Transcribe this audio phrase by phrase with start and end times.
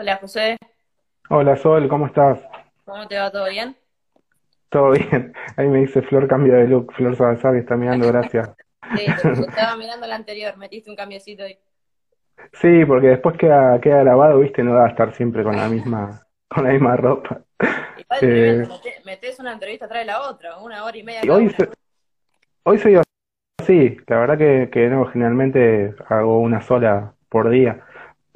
[0.00, 0.56] Hola José,
[1.30, 2.40] Hola Sol, ¿cómo estás?
[2.84, 3.30] ¿cómo te va?
[3.30, 3.74] ¿Todo bien?
[4.68, 5.32] ¿Todo bien?
[5.56, 8.50] Ahí me dice Flor cambia de look, Flor Salazar está mirando, gracias.
[8.92, 9.00] Sí,
[9.46, 11.58] estaba mirando la anterior, metiste un cambiecito ahí.
[12.52, 16.26] Sí, porque después queda, queda grabado, viste, no da a estar siempre con la misma,
[16.48, 17.42] con la misma ropa.
[17.94, 18.68] Igual Eh,
[19.04, 21.50] metés una entrevista atrás de la otra, una hora y media y hoy, una.
[21.50, 21.70] se-
[22.64, 23.00] hoy soy
[23.60, 27.84] así, la verdad que, que no, generalmente hago una sola por día,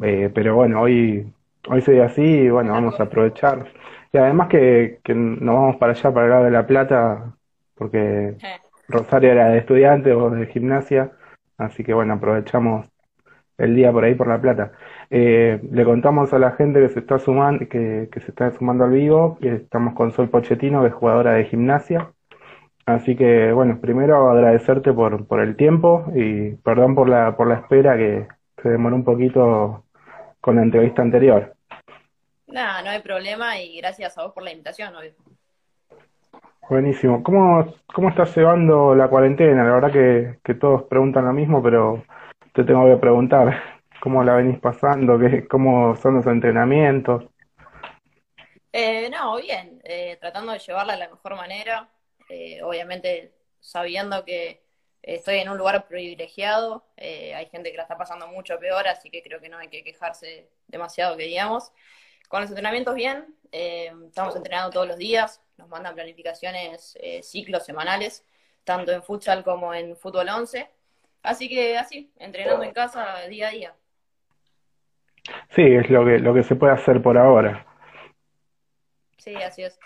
[0.02, 1.32] Eh, pero bueno, hoy,
[1.68, 3.72] hoy soy así y bueno, vamos a aprovechar.
[4.12, 7.36] Y además que, que nos vamos para allá, para el lado de La Plata,
[7.74, 8.36] porque
[8.88, 11.12] Rosario era de estudiante o de gimnasia,
[11.58, 12.86] así que bueno, aprovechamos
[13.58, 14.72] el día por ahí por La Plata.
[15.10, 18.84] Eh, le contamos a la gente que se está sumando, que, que se está sumando
[18.84, 22.12] al vivo, que estamos con Sol Pochettino, que es jugadora de gimnasia.
[22.86, 27.54] Así que bueno, primero agradecerte por, por el tiempo y perdón por la, por la
[27.56, 28.28] espera que
[28.62, 29.84] se demoró un poquito
[30.40, 31.53] con la entrevista anterior.
[32.54, 35.12] Nada, no hay problema y gracias a vos por la invitación, obvio.
[36.70, 37.20] Buenísimo.
[37.24, 39.64] ¿Cómo, cómo estás llevando la cuarentena?
[39.64, 42.04] La verdad que, que todos preguntan lo mismo, pero
[42.52, 43.60] te tengo que preguntar
[44.00, 47.24] cómo la venís pasando, qué, cómo son los entrenamientos.
[48.72, 51.88] Eh, no, bien, eh, tratando de llevarla de la mejor manera,
[52.28, 54.62] eh, obviamente sabiendo que
[55.02, 59.10] estoy en un lugar privilegiado, eh, hay gente que la está pasando mucho peor, así
[59.10, 61.72] que creo que no hay que quejarse demasiado, que digamos.
[62.34, 67.64] Con los entrenamientos bien, eh, estamos entrenando todos los días, nos mandan planificaciones, eh, ciclos
[67.64, 68.26] semanales,
[68.64, 70.68] tanto en futsal como en fútbol 11,
[71.22, 73.74] así que así, entrenando en casa día a día.
[75.50, 77.64] Sí, es lo que, lo que se puede hacer por ahora.
[79.16, 79.78] Sí, así es.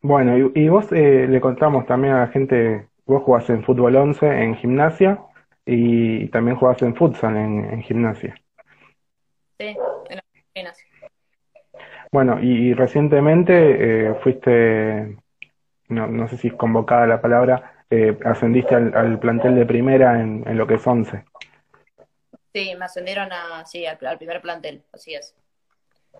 [0.00, 3.96] Bueno, y, y vos eh, le contamos también a la gente, vos jugás en fútbol
[3.96, 5.20] 11, en gimnasia,
[5.66, 8.34] y también jugás en futsal en, en gimnasia.
[9.58, 9.76] Sí,
[10.08, 10.78] en las disciplinas.
[12.16, 15.18] Bueno, y, y recientemente eh, fuiste,
[15.88, 20.18] no, no sé si es convocada la palabra, eh, ascendiste al, al plantel de primera
[20.22, 21.24] en, en lo que es 11.
[22.52, 25.36] Sí, me ascendieron a, sí, al, al primer plantel, así es.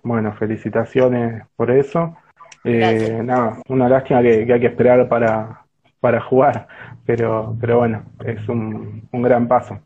[0.02, 2.16] Bueno, felicitaciones por eso.
[2.64, 5.64] Eh, nada, una lástima que, que hay que esperar para,
[6.00, 6.66] para jugar,
[7.04, 9.80] pero, pero bueno, es un, un gran paso.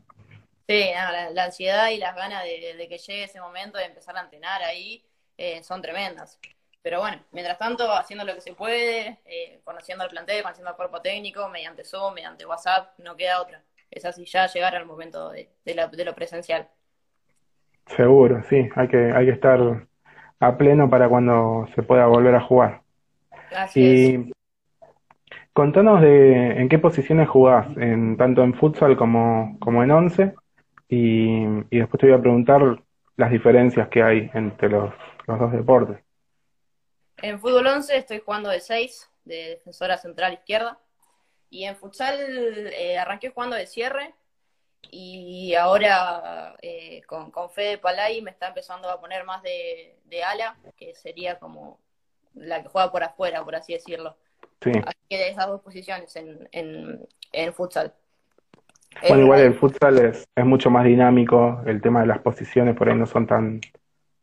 [0.67, 3.85] Sí, no, la, la ansiedad y las ganas de, de que llegue ese momento de
[3.85, 5.05] empezar a entrenar ahí
[5.41, 6.39] eh, son tremendas.
[6.81, 10.75] Pero bueno, mientras tanto, haciendo lo que se puede, eh, conociendo al plantel, conociendo al
[10.77, 13.63] cuerpo técnico, mediante Zoom, mediante WhatsApp, no queda otra.
[13.91, 16.69] Es así, ya llegar al momento de, de la- de lo presencial.
[17.95, 19.87] Seguro, sí, hay que, hay que estar
[20.39, 22.81] a pleno para cuando se pueda volver a jugar.
[23.51, 24.15] Así es.
[24.15, 24.31] Y
[25.53, 30.33] contanos de en qué posiciones jugás, en, tanto en futsal como, como en 11,
[30.89, 32.83] y, y después te voy a preguntar
[33.17, 34.93] las diferencias que hay entre los,
[35.31, 35.99] los dos deportes.
[37.17, 40.79] En fútbol 11 estoy jugando de 6, de defensora central izquierda.
[41.49, 42.17] Y en futsal
[42.73, 44.13] eh, arranqué jugando de cierre
[44.89, 50.23] y ahora eh, con, con Fede Palay me está empezando a poner más de, de
[50.23, 51.79] ala, que sería como
[52.33, 54.15] la que juega por afuera, por así decirlo.
[54.61, 54.71] Sí.
[54.85, 57.93] Así que de esas dos posiciones en, en, en futsal.
[59.01, 62.75] Bueno, Eh, igual el futsal es, es mucho más dinámico, el tema de las posiciones
[62.75, 63.61] por ahí no son tan,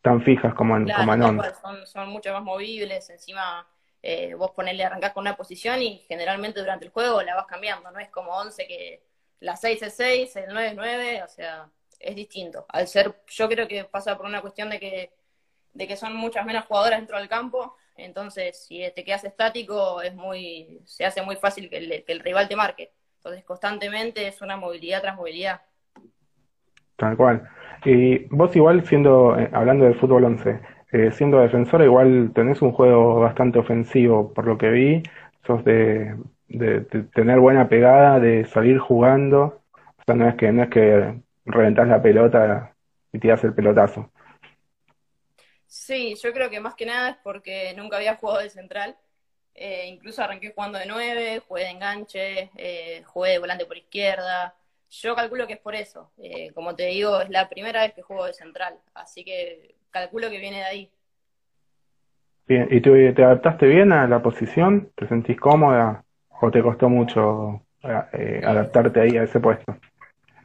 [0.03, 1.37] tan fijas como en, como Claro, en tal 11.
[1.37, 3.67] cual, son, son mucho más movibles, encima
[4.03, 7.91] eh, vos ponerle arrancás con una posición y generalmente durante el juego la vas cambiando,
[7.91, 9.03] no es como 11 que
[9.41, 12.67] la 6 es 6, el 9 es 9, o sea, es distinto.
[12.69, 15.13] Al ser, yo creo que pasa por una cuestión de que,
[15.73, 20.15] de que son muchas menos jugadoras dentro del campo, entonces si te quedas estático es
[20.15, 22.93] muy, se hace muy fácil que el, que el rival te marque.
[23.17, 25.63] Entonces constantemente es una movilidad tras movilidad.
[26.99, 27.49] Tal cual.
[27.87, 30.61] Y vos igual siendo, eh, hablando del fútbol 11,
[30.93, 35.05] eh, siendo defensora igual tenés un juego bastante ofensivo, por lo que vi,
[35.47, 36.17] sos de,
[36.49, 36.83] de-
[37.15, 39.63] tener buena pegada, de salir jugando,
[39.99, 42.75] o sea, no es que, no es que reventás la pelota
[43.13, 44.11] y tirás el pelotazo.
[45.67, 48.97] Sí, yo creo que más que nada es porque nunca había jugado de central.
[49.55, 52.51] Eh, incluso arranqué jugando de 9, jugué de enganche,
[53.07, 54.57] jugué de volante por izquierda.
[54.91, 56.13] Yo calculo que es por eso.
[56.19, 60.31] Eh, como te digo, es la primera vez que juego de central, así que calculo
[60.31, 60.93] que viene de ahí.
[62.47, 64.91] Bien, ¿y te, te adaptaste bien a la posición?
[64.97, 66.05] ¿Te sentís cómoda
[66.41, 67.63] o te costó mucho
[68.13, 69.77] eh, adaptarte ahí a ese puesto?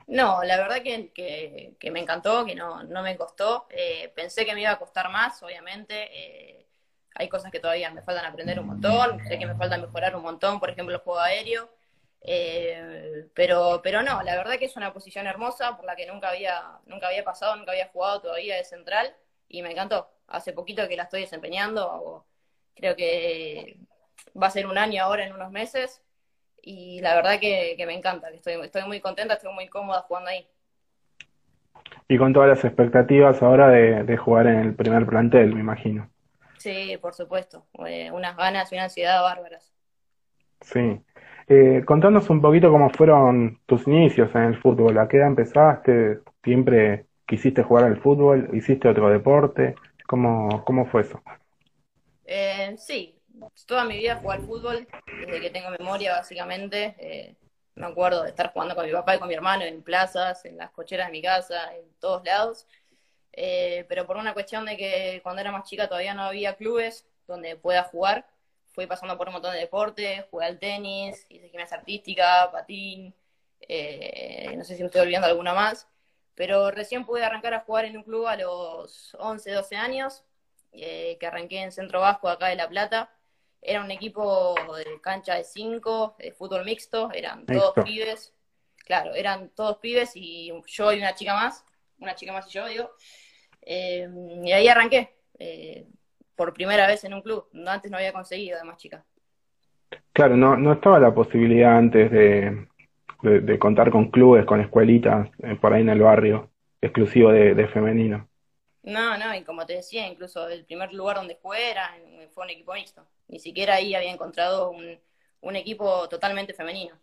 [0.07, 3.67] No, la verdad que, que, que me encantó, que no, no me costó.
[3.69, 6.09] Eh, pensé que me iba a costar más, obviamente.
[6.11, 6.67] Eh,
[7.15, 10.23] hay cosas que todavía me faltan aprender un montón, sé que me falta mejorar un
[10.23, 11.69] montón, por ejemplo, el juego aéreo.
[12.25, 16.29] Eh, pero, pero no, la verdad que es una posición hermosa por la que nunca
[16.29, 19.13] había, nunca había pasado, nunca había jugado todavía de central
[19.49, 20.09] y me encantó.
[20.27, 22.25] Hace poquito que la estoy desempeñando,
[22.75, 23.77] creo que
[24.41, 26.01] va a ser un año ahora en unos meses,
[26.65, 30.29] y la verdad que, me encanta, que estoy, estoy muy contenta, estoy muy cómoda jugando
[30.29, 30.47] ahí.
[32.07, 36.09] Y con todas las expectativas ahora de, jugar en el primer plantel, me imagino.
[36.57, 39.73] Sí, por supuesto, eh, unas ganas y una ansiedad bárbaras.
[40.61, 41.01] Sí.
[41.47, 44.97] Eh, contanos un poquito cómo fueron tus inicios en el fútbol.
[44.97, 46.19] ¿A qué edad empezaste?
[46.43, 48.49] ¿Siempre quisiste jugar al fútbol?
[48.53, 49.75] ¿Hiciste otro deporte?
[50.07, 51.21] ¿Cómo, cómo fue eso?
[52.25, 53.15] Eh, sí,
[53.65, 54.87] toda mi vida jugué al fútbol,
[55.19, 56.95] desde que tengo memoria básicamente.
[56.99, 57.35] Eh,
[57.75, 60.57] me acuerdo de estar jugando con mi papá y con mi hermano en plazas, en
[60.57, 62.67] las cocheras de mi casa, en todos lados.
[63.31, 67.07] Eh, pero por una cuestión de que cuando era más chica todavía no había clubes
[67.27, 68.27] donde pueda jugar,
[68.73, 73.15] fui pasando por un montón de deportes, jugué al tenis, hice gimnasia artística, patín,
[73.61, 75.87] eh, no sé si me estoy olvidando alguna más,
[76.35, 80.23] pero recién pude arrancar a jugar en un club a los 11, 12 años,
[80.71, 83.11] que arranqué en Centro Vasco acá de La Plata,
[83.65, 88.33] era un equipo de cancha de cinco, de fútbol mixto, eran todos pibes.
[88.85, 91.63] Claro, eran todos pibes y yo y una chica más,
[91.99, 92.91] una chica más y yo, digo.
[93.61, 94.09] Eh,
[94.43, 95.87] y ahí arranqué, eh,
[96.35, 97.47] por primera vez en un club.
[97.65, 99.03] Antes no había conseguido, además, chica.
[100.11, 102.67] Claro, no, no estaba la posibilidad antes de,
[103.21, 106.49] de, contar con clubes, con escuelitas, eh, por ahí en el barrio,
[106.81, 108.27] exclusivo de femenino.
[108.83, 111.89] No, no, y como te decía, incluso el primer lugar donde jugué era,
[112.33, 113.05] fue un equipo mixto.
[113.29, 114.99] Ni siquiera ahí había encontrado un,
[115.39, 116.95] un equipo totalmente femenino.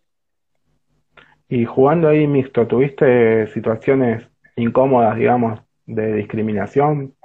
[1.49, 4.23] Y jugando ahí mixto, ¿tuviste situaciones
[4.57, 7.17] incómodas, digamos, de discriminación?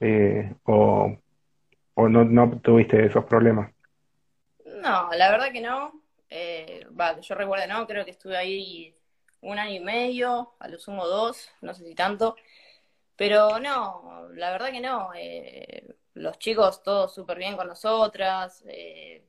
[0.00, 1.16] Eh, o,
[2.00, 3.72] o no, no tuviste esos problemas?
[4.64, 6.02] No, la verdad que no.
[6.28, 8.96] Eh, va, yo recuerdo, no, creo que estuve ahí
[9.40, 12.36] un año y medio, a lo sumo dos, no sé si tanto.
[13.16, 15.10] Pero no, la verdad que no.
[15.14, 18.64] Eh, los chicos todos súper bien con nosotras.
[18.66, 19.24] Eh,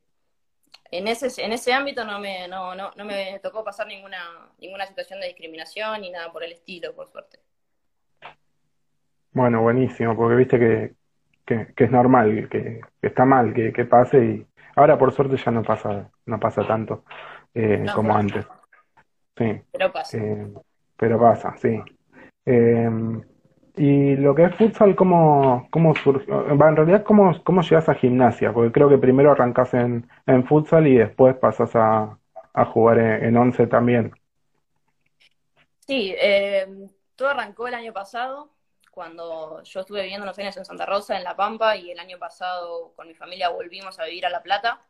[0.92, 4.86] en ese, en ese ámbito no me, no, no, no me tocó pasar ninguna, ninguna
[4.86, 7.40] situación de discriminación ni nada por el estilo, por suerte.
[9.32, 10.96] Bueno, buenísimo, porque viste que,
[11.76, 16.10] que, es normal, que, está mal que, pase y ahora por suerte ya no pasa,
[16.26, 17.04] no pasa tanto
[17.54, 18.46] eh, como antes.
[19.38, 19.62] Sí.
[19.72, 20.18] Pero pasa.
[20.98, 21.82] pero pasa, sí.
[23.78, 26.50] Y lo que es futsal, ¿cómo, cómo surgió?
[26.50, 28.52] En realidad, ¿cómo, ¿cómo llegas a gimnasia?
[28.52, 32.18] Porque creo que primero arrancas en, en futsal y después pasas a,
[32.54, 34.12] a jugar en, once también.
[35.88, 36.68] Sí, eh,
[37.16, 38.50] todo arrancó el año pasado,
[38.92, 42.20] cuando yo estuve viviendo unos años en Santa Rosa, en La Pampa, y el año
[42.20, 44.82] pasado con mi familia volvimos a vivir a La Plata.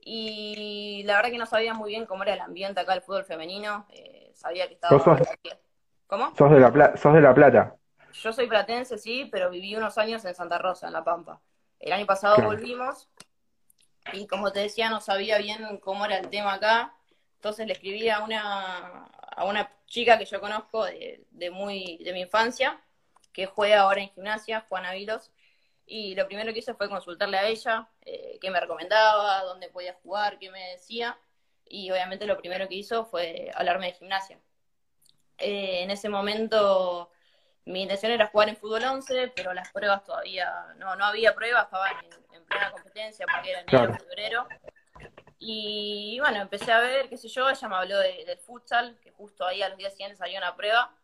[0.00, 3.24] Y la verdad que no sabía muy bien cómo era el ambiente acá del fútbol
[3.24, 3.86] femenino.
[3.90, 5.00] Eh, sabía que estaba...
[6.06, 6.34] ¿Cómo?
[6.36, 7.76] Sos de, la, sos de La Plata.
[8.12, 11.40] Yo soy platense, sí, pero viví unos años en Santa Rosa, en La Pampa.
[11.80, 13.08] El año pasado volvimos
[14.12, 16.94] y como te decía, no sabía bien cómo era el tema acá.
[17.36, 19.06] Entonces le escribí a una,
[19.36, 22.80] a una chica que yo conozco de, muy, de mi infancia,
[23.34, 25.30] que juega ahora en gimnasia, Juana Vilos,
[25.84, 29.92] y lo primero que hice fue consultarle a ella eh, qué me recomendaba, dónde podía
[30.02, 31.18] jugar, qué me decía,
[31.66, 34.38] y obviamente lo primero que hizo fue hablarme de gimnasia.
[35.36, 37.10] Eh, en ese momento
[37.66, 41.64] mi intención era jugar en fútbol 11, pero las pruebas todavía, no, no había pruebas,
[41.64, 41.92] estaban
[42.32, 44.46] en, plena competencia porque era enero, febrero.
[45.38, 49.44] Y bueno, empecé a ver, qué sé yo, ella me habló del futsal, que justo
[49.44, 50.94] ahí a los días siguientes salió una prueba.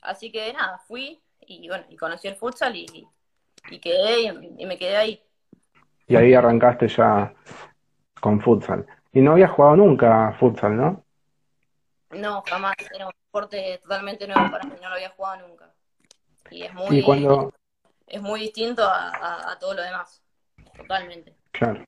[0.00, 3.06] Así que nada, fui y bueno, y conocí el futsal y,
[3.70, 5.22] y quedé y, me quedé ahí.
[6.06, 7.34] Y ahí arrancaste ya
[8.20, 8.86] con futsal.
[9.12, 11.04] Y no habías jugado nunca futsal, ¿no?
[12.10, 12.74] No, jamás.
[12.94, 15.72] Era un deporte totalmente nuevo para mí, no lo había jugado nunca.
[16.50, 17.04] Y es muy,
[18.06, 20.22] es muy distinto a, todo lo demás,
[20.76, 21.34] totalmente.
[21.50, 21.84] Claro.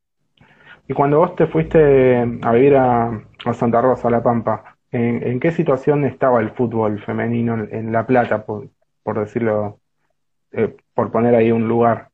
[0.88, 3.22] Y cuando vos te fuiste a vivir a,
[3.54, 8.44] Santa Rosa, a La Pampa, ¿en, qué situación estaba el fútbol femenino en, La Plata,
[8.44, 8.68] por,
[9.08, 9.80] por decirlo,
[10.52, 12.10] eh, por poner ahí un lugar?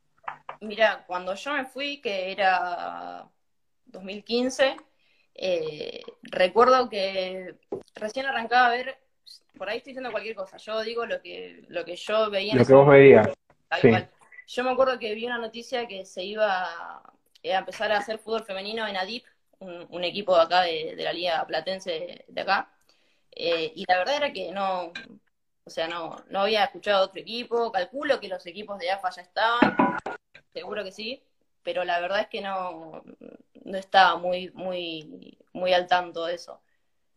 [0.60, 3.28] Mira, cuando yo me fui, que era
[3.86, 4.76] 2015,
[5.34, 7.56] eh, recuerdo que
[7.96, 8.98] recién arrancaba a ver
[9.58, 10.56] por ahí estoy diciendo cualquier cosa.
[10.58, 12.52] Yo digo lo que, lo que yo veía.
[12.52, 13.28] En lo que vos veías.
[14.46, 18.44] Yo me acuerdo que vi una noticia que se iba a empezar a hacer fútbol
[18.44, 19.24] femenino en ADIP,
[19.58, 22.70] un, equipo de acá de, la Liga Platense de acá.
[23.32, 24.92] Eh, y la verdad era que no,
[25.66, 27.72] o sea, no, no había escuchado otro equipo.
[27.72, 29.76] Calculo que los equipos de AFA ya estaban,
[30.52, 31.22] seguro que sí,
[31.62, 33.02] pero la verdad es que no,
[33.64, 36.60] no estaba muy, muy, muy al tanto de eso.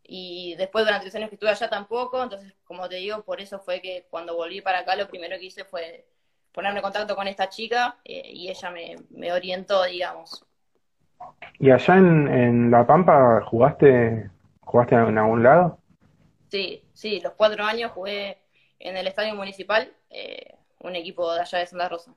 [0.03, 3.59] Y después durante los años que estuve allá tampoco, entonces, como te digo, por eso
[3.59, 6.07] fue que cuando volví para acá lo primero que hice fue,
[6.53, 10.45] ponerme en contacto con esta chica eh, y ella me, me, orientó, digamos.
[11.59, 14.29] ¿Y allá en, en La Pampa jugaste,
[14.61, 15.77] jugaste en algún lado?
[16.47, 18.37] Sí, sí, los cuatro años jugué
[18.79, 22.15] en el Estadio Municipal, eh, un equipo de allá de Santa Rosa.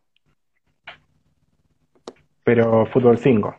[2.45, 3.57] Pero fútbol 5.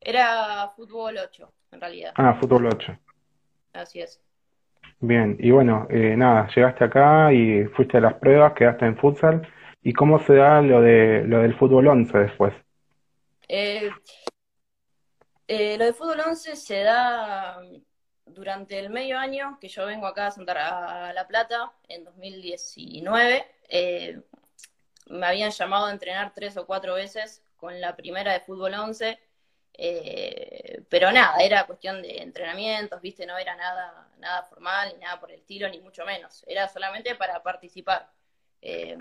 [0.00, 2.12] Era fútbol 8, en realidad.
[2.16, 2.96] Ah, fútbol 8.
[3.72, 4.20] Así es.
[5.00, 9.48] Bien, y bueno, eh, nada, llegaste acá y fuiste a las pruebas, quedaste en futsal.
[9.82, 12.52] ¿Y cómo se da lo de lo del fútbol 11 después?
[13.48, 13.90] Eh,
[15.48, 17.58] eh, lo de fútbol 11 se da
[18.34, 23.46] durante el medio año que yo vengo acá a Santa La Plata en 2019.
[23.68, 24.20] Eh,
[25.06, 29.18] me habían llamado a entrenar tres o cuatro veces con la primera de fútbol 11
[29.82, 35.18] eh, pero nada, era cuestión de entrenamientos, viste, no era nada, nada formal, ni nada
[35.18, 36.44] por el estilo, ni mucho menos.
[36.46, 38.10] Era solamente para participar.
[38.60, 38.96] Eh,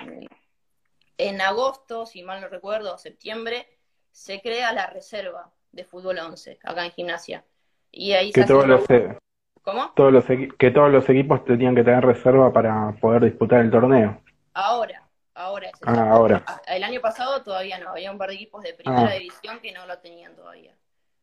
[1.17, 3.67] en agosto, si mal no recuerdo, septiembre,
[4.11, 7.43] se crea la reserva de fútbol 11 acá en gimnasia.
[7.91, 9.17] Y ahí que todos los, e-
[9.61, 9.91] ¿Cómo?
[9.95, 14.21] Todos los que todos los equipos tenían que tener reserva para poder disputar el torneo.
[14.53, 16.43] Ahora, Ahora Ah, ahora.
[16.45, 19.13] Ah, el año pasado todavía no, había un par de equipos de primera ah.
[19.13, 20.75] división que no lo tenían todavía.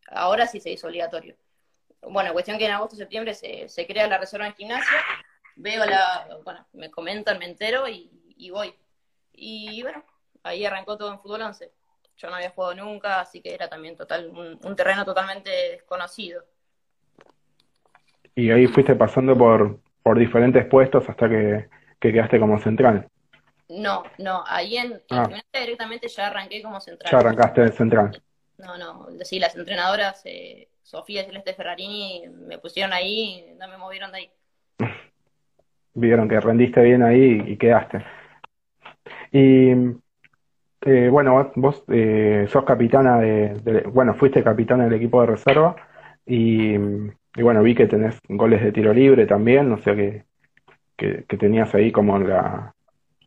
[0.08, 1.36] Ahora sí se hizo obligatorio.
[2.00, 5.04] Bueno, cuestión que en agosto septiembre se, se crea la reserva en gimnasia,
[5.56, 8.74] veo la, bueno, me comentan, me entero y, voy.
[9.34, 10.02] Y bueno,
[10.42, 11.70] ahí arrancó todo en fútbol 11.
[12.16, 16.42] Yo no había jugado nunca, así que era también total un, terreno totalmente desconocido.
[18.36, 23.08] Y ahí fuiste pasando por, por diferentes puestos hasta que, que quedaste como central.
[23.68, 25.28] No, no, ahí en, ah.
[25.52, 27.10] directamente ya arranqué como central.
[27.10, 28.22] Ya arrancaste de central.
[28.58, 33.76] No, no, sí, las entrenadoras, eh, Sofía y Celeste Ferrarini, me pusieron ahí, no me
[33.76, 34.30] movieron de ahí.
[35.94, 38.04] Vieron que rendiste bien ahí y quedaste.
[39.32, 39.70] Y
[40.82, 45.74] eh, bueno, vos, eh, sos capitana de, bueno, fuiste capitana del equipo de reserva
[46.24, 46.76] y,
[47.36, 50.24] y, bueno, vi que tenés goles de tiro libre también, o sea que,
[50.96, 52.74] que, que tenías ahí como la,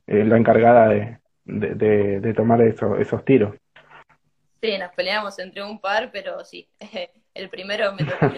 [0.08, 3.56] eh, la encargada de, de, tomar esos tiros.
[4.62, 6.68] Sí, nos peleamos entre un par, pero sí,
[7.34, 8.26] el primero me tocó.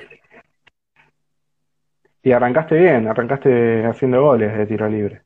[2.24, 5.24] y arrancaste bien, arrancaste haciendo goles de tiro libre.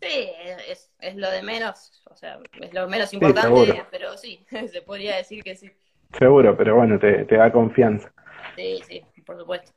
[0.00, 0.28] Sí,
[0.68, 5.16] es, es lo de menos, o sea, es lo menos importante, pero sí, se podría
[5.16, 5.70] decir que sí.
[6.18, 8.12] Seguro, pero bueno, te, te da confianza.
[8.54, 9.72] Sí, sí, por supuesto.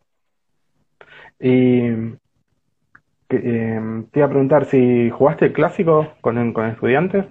[1.40, 1.82] Y
[3.30, 3.80] eh,
[4.12, 7.26] te iba a preguntar si jugaste el clásico con, con estudiantes.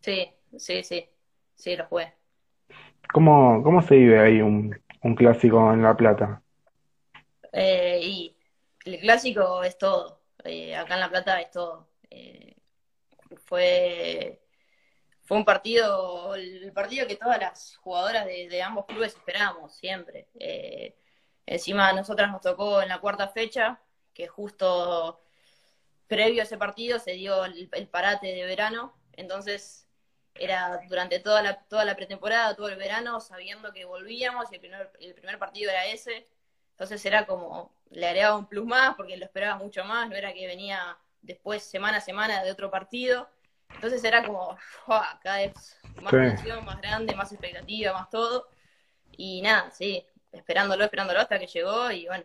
[0.00, 1.08] Sí, sí, sí,
[1.54, 2.14] sí, lo jugué.
[3.12, 6.42] ¿Cómo, cómo se vive ahí un, un clásico en La Plata?
[7.52, 8.36] Eh, y
[8.84, 10.22] el clásico es todo.
[10.44, 11.88] Eh, acá en La Plata es todo.
[12.10, 12.56] Eh,
[13.46, 14.39] fue,
[15.30, 20.26] fue un partido, el partido que todas las jugadoras de, ambos clubes esperábamos siempre.
[20.34, 20.96] Eh,
[21.46, 23.80] encima a nosotras nos tocó en la cuarta fecha
[24.12, 25.22] que justo
[26.08, 29.86] previo a ese partido se dio el, parate de verano, entonces
[30.34, 34.60] era durante toda la, toda la pretemporada, todo el verano, sabiendo que volvíamos y el
[34.60, 36.26] primer, el primer partido era ese,
[36.72, 40.32] entonces era como, le agregaba un plus más porque lo esperaba mucho más, no era
[40.32, 43.30] que venía después semana a semana de otro partido,
[43.74, 44.56] entonces era como,
[45.22, 48.48] cada vez más tensión, más grande, más expectativa, más todo,
[49.16, 52.24] y nada, sí, esperándolo, esperándolo hasta que llegó y bueno,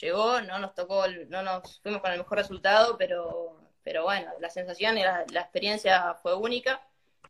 [0.00, 4.50] llegó, no nos tocó, no nos fuimos con el mejor resultado, pero, pero bueno, la
[4.50, 6.80] sensación y la, experiencia fue única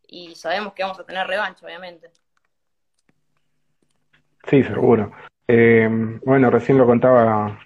[0.07, 2.11] y sabemos que vamos a tener revancha, obviamente.
[4.49, 5.13] Sí, seguro.
[5.49, 5.89] Eh,
[6.25, 7.59] bueno, recién lo contaba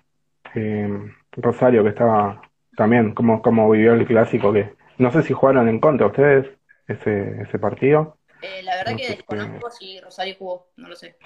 [0.55, 0.88] eh,
[1.33, 2.40] Rosario, que estaba
[2.76, 6.47] también, cómo, cómo vivió el clásico, que no sé si jugaron en contra ustedes
[6.87, 8.19] ese, ese partido.
[8.43, 11.17] Eh, la verdad que desconozco si Rosario jugó, no lo sé.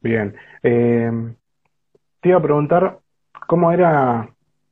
[0.00, 0.36] Bien.
[0.62, 1.10] Eh,
[2.20, 2.98] te iba a preguntar
[3.46, 4.28] cómo era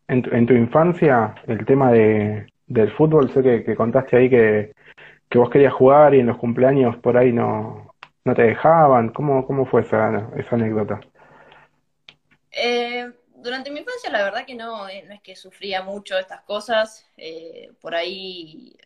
[0.08, 3.30] en tu, infancia el tema de, del fútbol.
[3.32, 4.72] Sé que, contaste ahí que,
[5.34, 7.92] vos querías jugar y en los cumpleaños por ahí no,
[8.24, 9.10] no te dejaban.
[9.10, 11.00] ¿Cómo, cómo fue esa, esa anécdota?
[12.52, 13.10] Eh,
[13.46, 17.06] durante mi infancia la verdad que no, eh, no es que sufría mucho estas cosas.
[17.16, 18.76] Eh, por ahí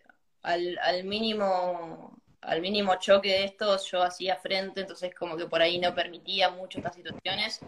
[0.43, 5.79] al, mínimo al mínimo choque de estos yo hacía frente, entonces como que por ahí
[5.79, 7.61] no permitía mucho estas situaciones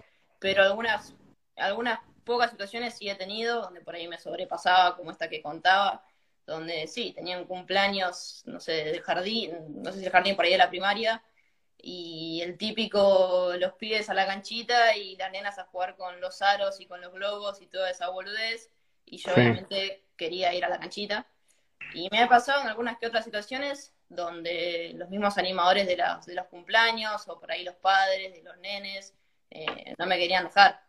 [0.43, 1.15] pero algunas,
[1.57, 6.05] algunas pocas situaciones sí he tenido donde por ahí me sobrepasaba, como esta que contaba,
[6.45, 10.51] donde sí, tenían cumpleaños, no sé, del jardín, no sé si el jardín por ahí
[10.51, 11.23] de la primaria,
[11.83, 16.41] y el típico, los pibes a la canchita y las nenas a jugar con los
[16.41, 18.71] aros y con los globos y toda esa boludez,
[19.05, 21.27] y yo obviamente quería ir a la canchita.
[21.93, 26.35] Y me ha pasado en algunas que otras situaciones donde los mismos animadores de, de
[26.35, 29.15] los cumpleaños o por ahí los padres de los nenes
[29.51, 30.81] eh, no me querían dejar.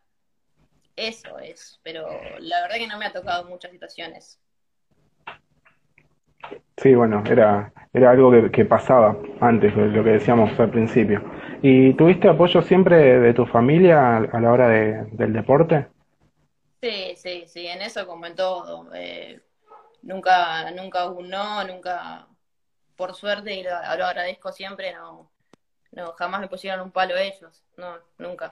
[0.95, 2.07] Eso es, pero
[2.39, 4.39] la verdad que no me ha tocado muchas situaciones.
[6.77, 11.21] Sí, bueno, era, era algo que, pasaba antes, lo que decíamos al principio.
[11.61, 15.87] ¿Y tuviste apoyo siempre de tu familia a la hora de, del deporte?
[16.81, 18.89] Sí, sí, sí, en eso como en todo.
[18.93, 19.39] Eh,
[20.01, 22.27] nunca, nunca un no, nunca,
[22.95, 25.29] por suerte, y lo, lo, agradezco siempre, no,
[25.91, 28.49] no, jamás me pusieron un palo ellos, no, nunca.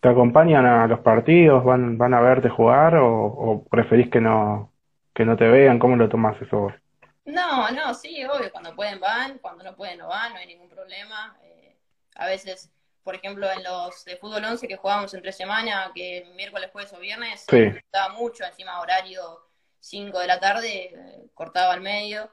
[0.00, 1.64] ¿Te acompañan a los partidos?
[1.64, 4.72] ¿Van, van a verte jugar o, preferís que no,
[5.14, 5.78] que no te vean?
[5.78, 6.74] ¿Cómo lo tomás eso vos?
[7.24, 10.68] No, no, sí, obvio, cuando pueden van, cuando no pueden no van, no hay ningún
[10.68, 11.36] problema.
[11.44, 11.76] Eh,
[12.16, 12.72] a veces,
[13.04, 16.98] por ejemplo, en los de fútbol 11 que jugábamos entre semana, que miércoles, jueves o
[16.98, 17.58] viernes, sí.
[17.58, 19.40] estaba mucho, encima horario
[19.80, 22.28] 5 de la tarde, eh, cortaba al medio,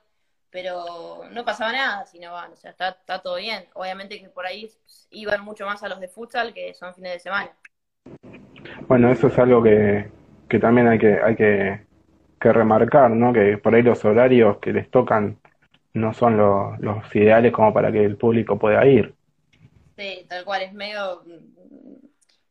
[0.49, 3.67] pero no pasaba nada si no van, o sea, está, está todo bien.
[3.73, 4.71] Obviamente que por ahí
[5.11, 7.55] iban mucho más a los de futsal que son fines de semana.
[8.87, 10.09] Bueno, eso es algo que,
[10.47, 11.85] que también hay que, hay que,
[12.39, 13.33] que remarcar, ¿no?
[13.33, 15.39] Que por ahí los horarios que les tocan
[15.93, 19.13] no son los, los ideales como para que el público pueda ir.
[19.97, 21.23] Sí, tal cual, es medio,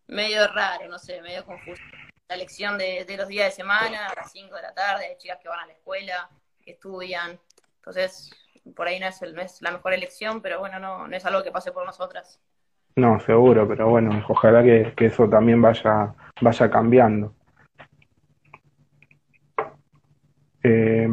[0.07, 1.83] medio raro, no sé, medio confuso.
[2.29, 5.17] La elección de, de los días de semana, a las 5 de la tarde, hay
[5.17, 6.29] chicas que van a la escuela,
[6.63, 7.39] que estudian,
[7.77, 8.31] entonces
[8.77, 11.25] por ahí no es, el, no es la mejor elección, pero bueno, no, no es
[11.25, 12.41] algo que pase por nosotras.
[12.97, 17.35] No, seguro, pero bueno, ojalá que, que eso también vaya, vaya cambiando.
[20.71, 21.09] Eh,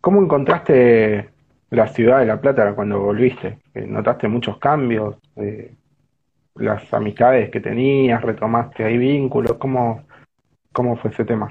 [0.00, 1.30] ¿Cómo encontraste
[1.70, 3.58] la ciudad de La Plata cuando volviste?
[3.74, 5.16] Eh, ¿Notaste muchos cambios?
[5.36, 5.74] Eh,
[6.54, 8.22] ¿Las amistades que tenías?
[8.22, 9.54] ¿Retomaste ahí vínculos?
[9.58, 10.06] ¿Cómo,
[10.72, 11.50] cómo fue ese tema?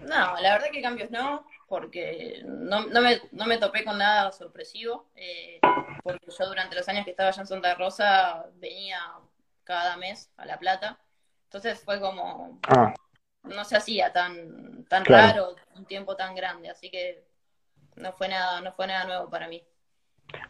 [0.00, 4.32] No, la verdad que cambios no, porque no, no, me, no me topé con nada
[4.32, 5.60] sorpresivo, eh,
[6.02, 8.98] porque yo durante los años que estaba allá en Santa Rosa venía
[9.62, 10.98] cada mes a La Plata,
[11.44, 12.58] entonces fue como...
[12.66, 12.92] Ah
[13.42, 17.24] no se hacía tan, tan raro, un tiempo tan grande, así que
[17.96, 19.62] no fue nada, no fue nada nuevo para mí.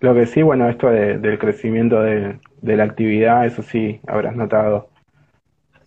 [0.00, 4.90] Lo que sí, bueno, esto del crecimiento de, la actividad, eso sí, habrás notado.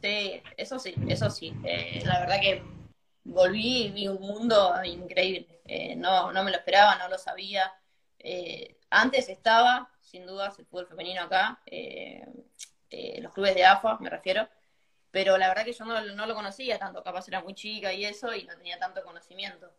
[0.02, 1.56] Sí, eso sí, eso sí.
[1.64, 2.64] Eh, la verdad que
[3.24, 5.62] volví y vi un mundo increíble.
[5.66, 7.72] Eh, no, no me lo esperaba, no lo sabía.
[8.20, 11.60] Eh, antes estaba, sin dudas, el fútbol femenino acá,
[13.22, 14.48] los clubes de AFA, me refiero,
[15.14, 18.04] pero la verdad que yo no, no, lo conocía tanto, capaz era muy chica y
[18.04, 19.70] eso, y no tenía tanto conocimiento.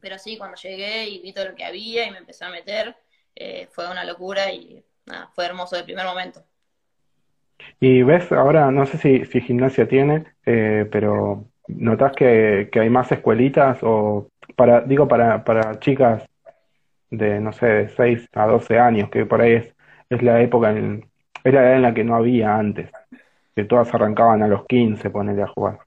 [0.00, 2.96] Pero sí, cuando llegué y vi todo lo que había y me empecé a meter,
[3.36, 6.42] eh, fue una locura y nada, fue hermoso de primer momento.
[7.78, 13.12] Y ves, ahora no sé si, si gimnasia tiene, eh, pero ¿notas que, hay más
[13.12, 16.28] escuelitas o para, digo, para, para chicas
[17.08, 19.74] de, no sé, de 6 a 12 años, que por ahí es,
[20.08, 21.08] es la época en,
[21.44, 22.90] era la edad en la que no había antes?
[23.60, 25.80] Que todas arrancaban a los 15, ponerle a jugar.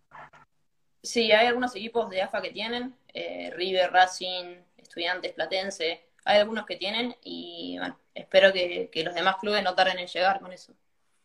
[1.02, 6.66] Sí, hay algunos equipos de AFA que tienen, eh, River, Racing, Estudiantes, Platense, hay algunos
[6.66, 10.74] que tienen y bueno, espero que, los demás clubes no tarden en llegar con eso.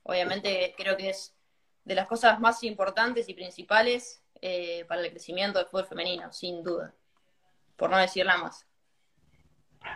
[0.05, 1.37] Obviamente creo que es
[1.85, 6.65] de las cosas más importantes y principales eh, para el crecimiento del fútbol femenino, sin
[6.65, 6.95] duda,
[7.77, 8.67] por no decir nada más.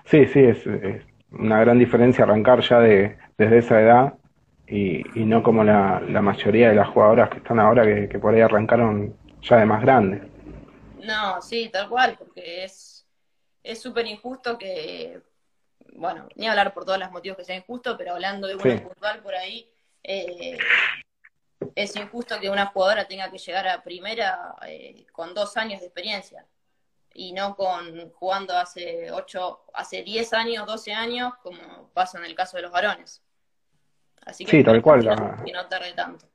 [0.05, 4.15] Sí, sí, es, es, una gran diferencia arrancar ya de, desde esa edad
[4.67, 8.35] y, y no como la, la, mayoría de las jugadoras que están ahora que, por
[8.35, 10.23] ahí arrancaron ya de más grandes.
[11.03, 13.05] No, sí, tal cual, porque es
[13.75, 15.21] súper injusto que,
[15.95, 19.21] bueno, ni hablar por todos los motivos que sea injusto, pero hablando de uno puntual
[19.21, 19.69] por ahí,
[20.03, 20.59] eh,
[21.75, 25.87] es injusto que una jugadora tenga que llegar a primera eh, con dos años de
[25.87, 26.47] experiencia
[27.15, 32.35] y no con jugando hace ocho, hace diez años, doce años, como pasa en el
[32.35, 33.23] caso de los varones.
[34.27, 35.05] Así que sí, tal cual.
[35.05, 36.27] La, no tarde tanto.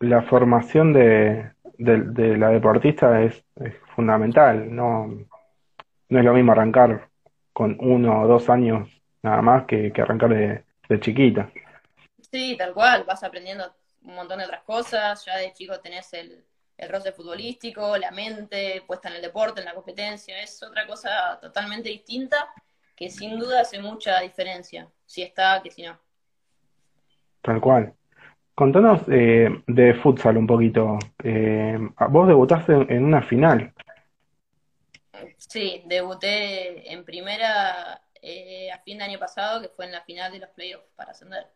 [0.00, 3.44] La formación de, de, la deportista es,
[3.94, 4.74] fundamental.
[4.74, 5.06] No,
[6.08, 7.08] no es lo mismo arrancar
[7.52, 8.88] con uno o dos años
[9.22, 11.50] nada más que, que arrancar de, de chiquita.
[12.30, 13.04] Sí, tal cual.
[13.04, 15.24] Vas aprendiendo un montón de otras cosas.
[15.24, 16.44] Ya de chico tenés el,
[16.76, 20.40] el roce futbolístico, la mente puesta en el deporte, en la competencia.
[20.42, 22.48] Es otra cosa totalmente distinta
[22.96, 24.88] que sin duda hace mucha diferencia.
[25.06, 25.98] Si está, que si no.
[27.42, 27.94] Tal cual.
[28.54, 30.98] Contanos eh, de futsal un poquito.
[31.22, 31.78] Eh,
[32.10, 33.72] vos debutaste en una final.
[35.36, 40.32] Sí, debuté en primera eh, a fin de año pasado, que fue en la final
[40.32, 41.46] de los playoffs para ascender.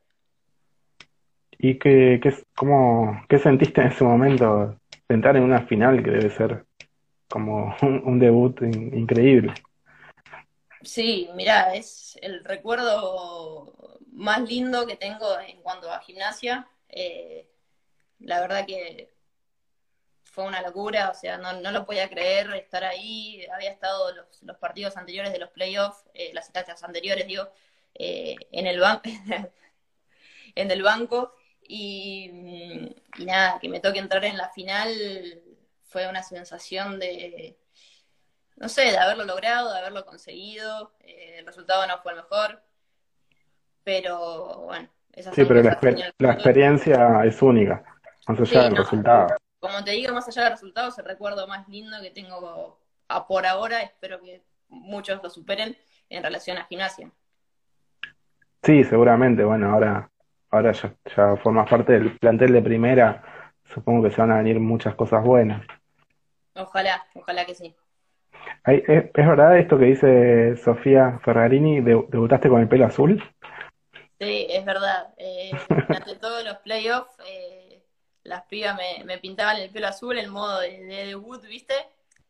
[1.58, 4.76] ¿Y qué, qué, cómo, qué sentiste en ese momento?
[5.08, 6.64] Sentar en una final que debe ser
[7.28, 9.54] como un, debut increíble.
[10.86, 16.68] Sí, mira, es el recuerdo más lindo que tengo en cuanto a gimnasia.
[16.88, 17.48] Eh,
[18.20, 19.12] la verdad que
[20.24, 23.44] fue una locura, o sea, no, lo podía creer estar ahí.
[23.52, 27.48] Había estado los, partidos anteriores de los playoffs, eh, las instancias anteriores, digo,
[27.94, 28.82] eh, en, el
[30.54, 31.34] en el banco.
[31.62, 32.30] Y,
[33.18, 35.42] y, nada, que me toque entrar en la final
[35.82, 37.58] fue una sensación de,
[38.56, 40.92] no sé, de haberlo logrado, de haberlo conseguido.
[41.00, 42.62] Eh, el resultado no fue el mejor,
[43.84, 44.88] pero bueno.
[45.14, 45.78] sí, pero la,
[46.18, 47.84] la experiencia es única,
[48.26, 49.36] más allá del resultado.
[49.60, 53.26] Como te digo, más allá del resultado, es el recuerdo más lindo que tengo a
[53.26, 53.82] por ahora.
[53.82, 55.76] Espero que muchos lo superen
[56.08, 57.10] en relación a gimnasia.
[58.62, 59.44] Sí, seguramente.
[59.44, 60.10] Bueno, ahora,
[60.50, 63.52] ahora ya, ya formas parte del plantel de primera.
[63.64, 65.66] Supongo que se van a venir muchas cosas buenas.
[66.54, 67.76] Ojalá, ojalá que sí.
[68.66, 71.80] ¿Es, verdad esto que dice Sofía Ferrarini?
[71.80, 73.22] ¿Debutaste con el pelo azul?
[74.18, 75.14] Sí, es verdad.
[75.16, 77.80] Eh, durante todos los playoffs, eh,
[78.24, 81.74] las pibas me, pintaban el pelo azul en modo de, debut, ¿viste?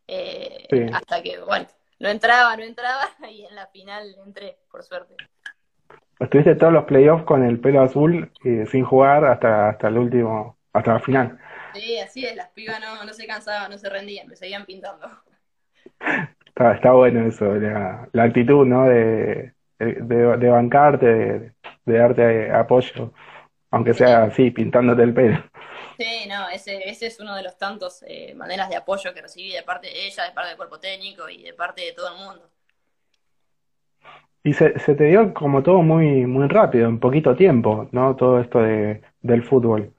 [0.07, 1.65] Eh, hasta que, bueno,
[1.99, 5.15] no entraba, no entraba, y en la final entré, por suerte.
[6.19, 10.93] Estuviste todos los playoffs con el pelo azul sin jugar hasta, hasta el último, hasta
[10.93, 11.39] la final.
[11.73, 15.07] Sí, así es, las pibas no, no se cansaban, no se rendían, me seguían pintando.
[16.47, 18.85] Está, está bueno eso, la, la actitud, ¿no?
[18.85, 21.53] De, de, bancarte,
[21.85, 23.13] de, darte apoyo,
[23.71, 25.43] aunque sea así, pintándote el pelo.
[25.97, 29.51] Sí, no, ese, ese es uno de los tantos eh, maneras de apoyo que recibí
[29.51, 32.23] de parte de ella, de parte del cuerpo técnico y de parte de todo el
[32.23, 32.49] mundo.
[34.43, 38.15] Y se, se te dio como todo muy, muy rápido, en poquito tiempo, ¿no?
[38.15, 39.93] Todo esto de, del fútbol.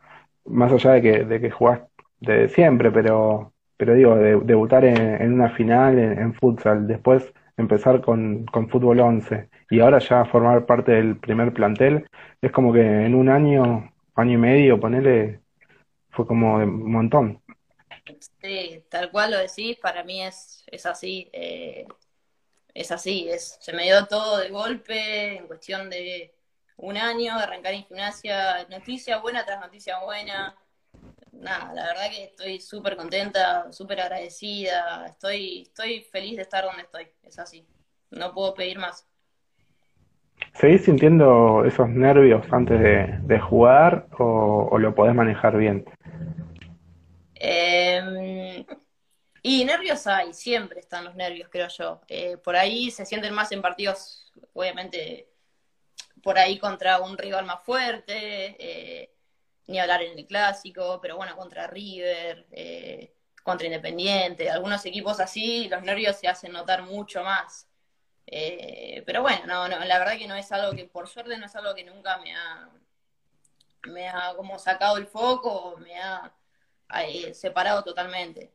[0.45, 1.83] Más allá de que, de que jugás
[2.21, 8.69] de siempre, pero pero digo, debutar en, una final en, futsal, después empezar con, con
[8.69, 12.07] fútbol 11 y ahora ya formar parte del primer plantel,
[12.43, 15.41] es como que en un año, año y medio, ponele,
[16.11, 17.41] fue como un montón.
[18.43, 21.87] Sí, tal cual lo decís, para mí es, es así, eh,
[22.75, 26.35] es así, es, se me dio todo de golpe en cuestión de
[26.79, 30.57] un año de arrancar en gimnasia, noticia buena tras noticia buena,
[31.38, 36.83] nada, la verdad que estoy súper contenta, súper agradecida, estoy, estoy feliz de estar donde
[36.83, 37.66] estoy, es así,
[38.11, 39.07] no puedo pedir más.
[40.55, 45.85] ¿Seguís sintiendo esos nervios antes de, jugar o, lo podés manejar bien?
[47.35, 48.64] Em,
[49.42, 52.01] y nervios hay, siempre están los nervios, creo yo.
[52.09, 55.29] Eh, por ahí se sienten más en partidos, obviamente,
[56.22, 58.57] por ahí contra un rival más fuerte.
[58.59, 59.12] Eh,
[59.69, 65.69] ni hablar en el clásico, pero bueno, contra River, eh, contra Independiente, algunos equipos así,
[65.69, 67.69] los nervios se hacen notar mucho más.
[68.27, 71.47] Eh, pero bueno, no, no, la verdad que no es algo que, por suerte, no
[71.47, 72.69] es algo que nunca me ha,
[73.91, 76.33] me ha como sacado el foco, me ha
[77.03, 78.51] eh, separado totalmente.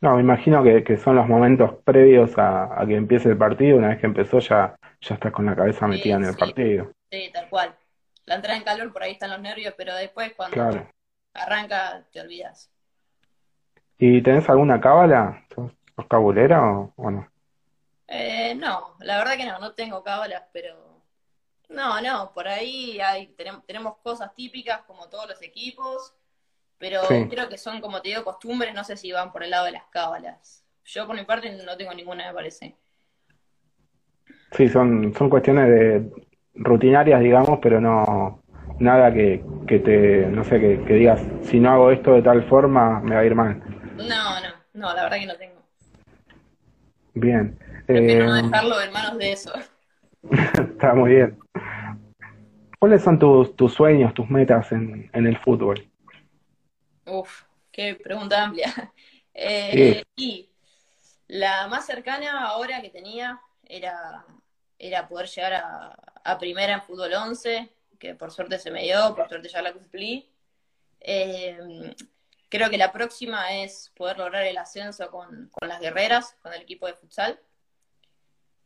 [0.00, 3.98] No, me imagino que, son los momentos previos a, que empiece el partido, una vez
[3.98, 6.92] que empezó ya, ya estás con la cabeza metida en el partido.
[7.10, 7.77] Sí, tal cual
[8.28, 10.86] la entrada en calor, por ahí están los nervios, pero después cuando
[11.32, 12.70] arranca te olvidas.
[13.98, 15.44] ¿Y tenés alguna cábala?
[15.54, 15.72] ¿Sos,
[16.08, 17.28] cabulera o, no?
[18.06, 21.02] Eh, no, la verdad que no, no tengo cábalas, pero
[21.70, 26.14] no, no, por ahí hay, tenemos, tenemos cosas típicas como todos los equipos,
[26.78, 29.64] pero creo que son, como te digo, costumbres, no sé si van por el lado
[29.64, 30.64] de las cábalas.
[30.84, 32.76] Yo por mi parte no tengo ninguna, me parece.
[34.52, 36.27] Sí, son, son cuestiones de,
[36.58, 38.40] rutinarias, digamos, pero no
[38.78, 43.00] nada que, que te, no sé, que, digas, si no hago esto de tal forma,
[43.00, 43.60] me va a ir mal.
[43.96, 44.04] No,
[44.40, 45.62] no, no, la verdad que no tengo.
[47.14, 47.58] Bien.
[47.86, 49.52] Prefiero no eh, dejarlo en manos de eso.
[50.30, 51.38] Está muy bien.
[52.78, 55.84] ¿Cuáles son tus, tus sueños, tus metas en, en el fútbol?
[57.06, 57.42] Uf,
[57.72, 58.72] qué pregunta amplia.
[59.40, 60.50] Eh, Y
[61.28, 64.24] la más cercana ahora que tenía era,
[64.78, 69.14] era poder llegar a, a primera en fútbol 11, que por suerte se me dio,
[69.14, 70.30] por suerte ya la cumplí.
[71.00, 71.94] Eh,
[72.48, 76.86] creo que la próxima es poder lograr el ascenso con, las guerreras, con el equipo
[76.86, 77.38] de futsal.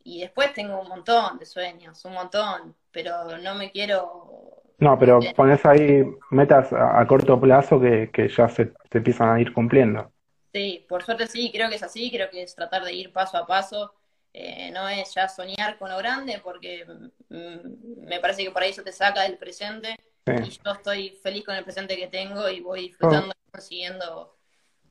[0.03, 4.61] Y después tengo un montón de sueños, un montón, pero no me quiero...
[4.79, 9.53] No, pero pones ahí metas a, corto plazo que, ya se te empiezan a ir
[9.53, 10.11] cumpliendo.
[10.51, 13.37] Sí, por suerte sí, creo que es así, creo que es tratar de ir paso
[13.37, 13.93] a paso
[14.33, 16.85] eh, no es ya soñar con lo grande, porque
[17.29, 19.95] mm, me parece que por ahí eso te saca del presente.
[20.25, 24.35] Y yo estoy feliz con el presente que tengo y voy disfrutando y consiguiendo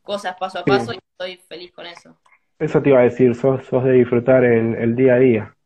[0.03, 2.17] cosas paso a paso y estoy feliz con eso.
[2.59, 5.57] Eso te iba a decir, sos, sos de disfrutar el, el día a día.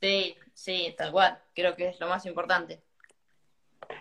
[0.00, 1.38] Sí, sí, tal cual.
[1.54, 2.80] Creo que es lo más importante.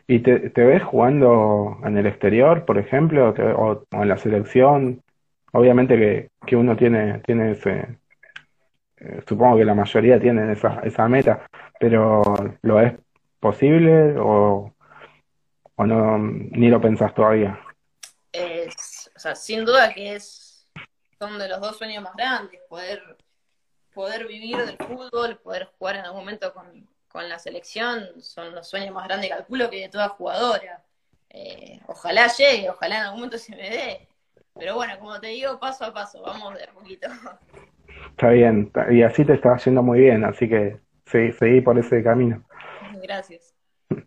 [0.08, 5.02] ¿Y te, te ves jugando en el exterior, por ejemplo, o, o en la selección?
[5.52, 7.98] Obviamente que, que uno tiene, tiene ese,
[9.28, 11.48] supongo que la mayoría tienen esa, esa meta,
[11.80, 12.22] pero
[12.62, 12.94] ¿lo es
[13.40, 14.74] posible o,
[15.76, 17.60] o no, ni lo pensás todavía?
[18.32, 20.68] Es, o sea, sin duda que es,
[21.18, 23.18] son de los dos sueños más grandes, poder,
[23.94, 28.70] poder vivir del fútbol, poder jugar en algún momento con, con la selección, son los
[28.70, 30.84] sueños más grandes, calculo que de toda jugadora.
[31.30, 34.08] Eh, ojalá llegue, ojalá en algún momento se me dé.
[34.54, 37.08] Pero bueno, como te digo, paso a paso, vamos de a poquito.
[38.12, 42.04] Está bien, y así te está yendo muy bien, así que sí, seguí por ese
[42.04, 42.44] camino.
[43.04, 43.54] Gracias.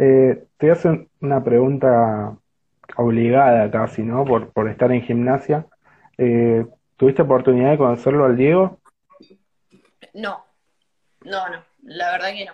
[0.00, 2.36] Eh, te voy a hacer una pregunta
[2.96, 4.24] obligada casi, ¿no?
[4.24, 5.66] Por, por estar en gimnasia.
[6.16, 6.64] Eh,
[6.96, 8.78] ¿tuviste oportunidad de conocerlo al Diego?
[10.14, 10.44] No,
[11.24, 12.52] no, no, la verdad que no.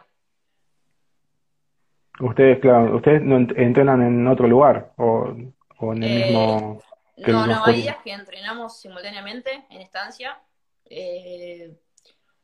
[2.21, 5.35] Ustedes, claro, ustedes no ent- entrenan en otro lugar o,
[5.81, 6.83] o en el Eh, mismo
[7.17, 10.39] que no, no, hay días que entrenamos simultáneamente en estancia.
[10.87, 11.77] Eh,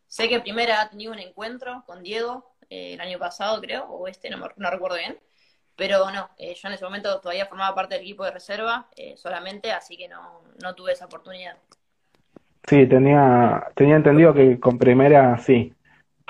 [0.09, 4.09] sé que primera ha tenido un encuentro con Diego eh, el año pasado, creo, o
[4.09, 5.21] este, no, me- no recuerdo bien.
[5.77, 9.73] Pero no, eh, yo en ese momento todavía formaba parte del equipo de reserva solamente,
[9.73, 11.59] así que no, no tuve esa oportunidad.
[12.69, 15.75] Sí, tenía, tenía entendido que con primera sí,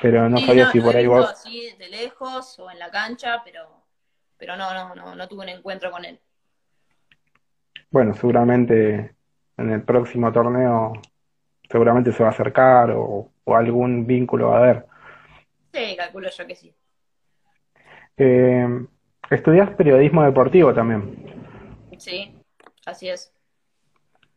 [0.00, 1.28] pero no Sí, sabía no, si por ahí vos.
[1.28, 3.84] así de lejos o en la cancha, pero,
[4.38, 6.20] pero no, no, no, no tuve un encuentro con él.
[7.90, 9.14] Bueno, seguramente
[9.56, 10.92] en el próximo torneo
[11.70, 14.86] seguramente se va a acercar o, o algún vínculo va a haber.
[15.72, 16.74] Sí, calculo yo que sí.
[18.16, 18.68] Eh,
[19.30, 21.24] estudias periodismo deportivo también.
[21.98, 22.34] Sí,
[22.86, 23.32] así es.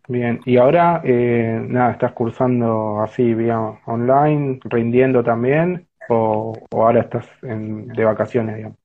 [0.08, 7.02] Bien, y ahora eh, nada, estás cursando así vía online, rindiendo también, o, o ahora
[7.02, 8.78] estás en- de vacaciones, digamos.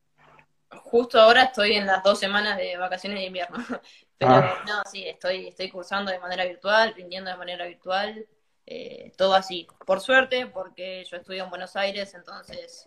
[0.70, 3.56] Justo ahora estoy en las dos semanas de vacaciones de invierno.
[4.18, 4.54] Pero Ah.
[4.66, 8.26] no, sí, estoy, estoy cursando de manera virtual, rindiendo de manera virtual,
[8.70, 9.66] eh, todo así.
[9.87, 12.87] Por suerte, porque yo estudio en Buenos Aires, entonces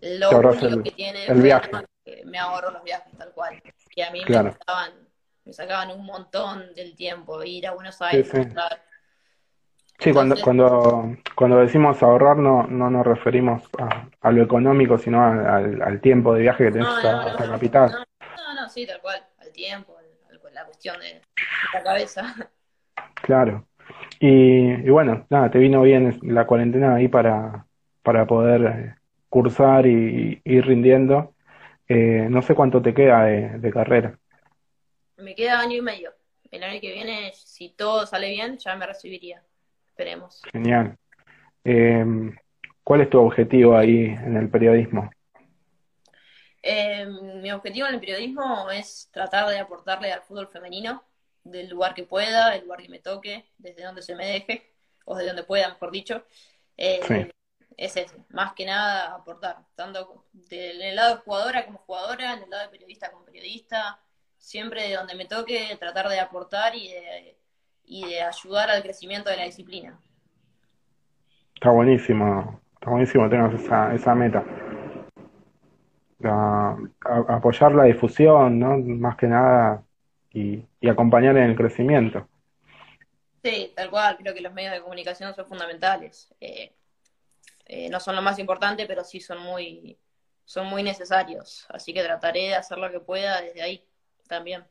[0.00, 1.70] lo único el- que tiene el viaje.
[1.72, 3.60] es que me ahorro los viajes tal cual.
[3.90, 4.44] Que a mí Claro.
[4.44, 4.92] me sacaban,
[5.44, 8.32] me sacaban un montón del tiempo ir a Buenos Aires, sí.
[10.12, 15.20] cuando, Entonces- cuando, cuando decimos ahorrar no, no nos referimos a, a lo económico, sino
[15.20, 17.90] a- al, al tiempo de viaje que tenés No, no, hasta no, Capital.
[18.36, 20.04] no, no, sí, tal cual, al tiempo, al-
[20.46, 21.20] al- la cuestión de
[21.74, 22.32] la cabeza.
[23.22, 23.66] Claro.
[24.20, 27.66] Y, y bueno, nada, te vino bien la cuarentena ahí para,
[28.02, 28.94] para poder eh,
[29.28, 31.34] cursar y, y ir rindiendo.
[31.88, 34.18] Eh, no sé cuánto te queda de, de carrera.
[35.16, 36.12] Me queda año y medio.
[36.50, 39.42] El año que viene, si todo sale bien, ya me recibiría.
[39.86, 40.42] Esperemos.
[40.52, 40.96] Genial.
[41.64, 42.04] Eh,
[42.82, 45.10] ¿cuál es tu objetivo ahí en el periodismo?
[46.62, 47.06] Eh,
[47.42, 51.02] mi objetivo en el periodismo es tratar de aportarle al fútbol femenino
[51.50, 54.70] del lugar que pueda, el lugar que me toque, desde donde se me deje,
[55.04, 56.24] o desde donde pueda, mejor dicho.
[56.76, 57.30] Eh, Sí.
[57.76, 62.42] Es ese, más que nada aportar, tanto del el lado de jugadora como jugadora, en
[62.42, 64.00] el lado de periodista como periodista,
[64.36, 67.36] siempre de donde me toque, tratar de aportar y de,
[67.84, 69.96] y de ayudar al crecimiento de la disciplina.
[71.54, 74.44] Está buenísimo, está buenísimo que tengas esa, esa meta.
[76.24, 76.76] A-
[77.28, 78.76] apoyar la difusión, ¿no?
[78.78, 79.84] Más que nada,
[80.32, 82.28] y, y acompañar en el crecimiento.
[83.42, 86.34] Sí, tal cual, creo que los medios de comunicación son fundamentales.
[86.40, 86.74] Eh,
[87.66, 89.98] eh, no son lo más importante, pero sí son muy,
[90.44, 91.66] son muy necesarios.
[91.70, 93.84] Así que trataré de hacer lo que pueda desde ahí
[94.28, 94.64] también.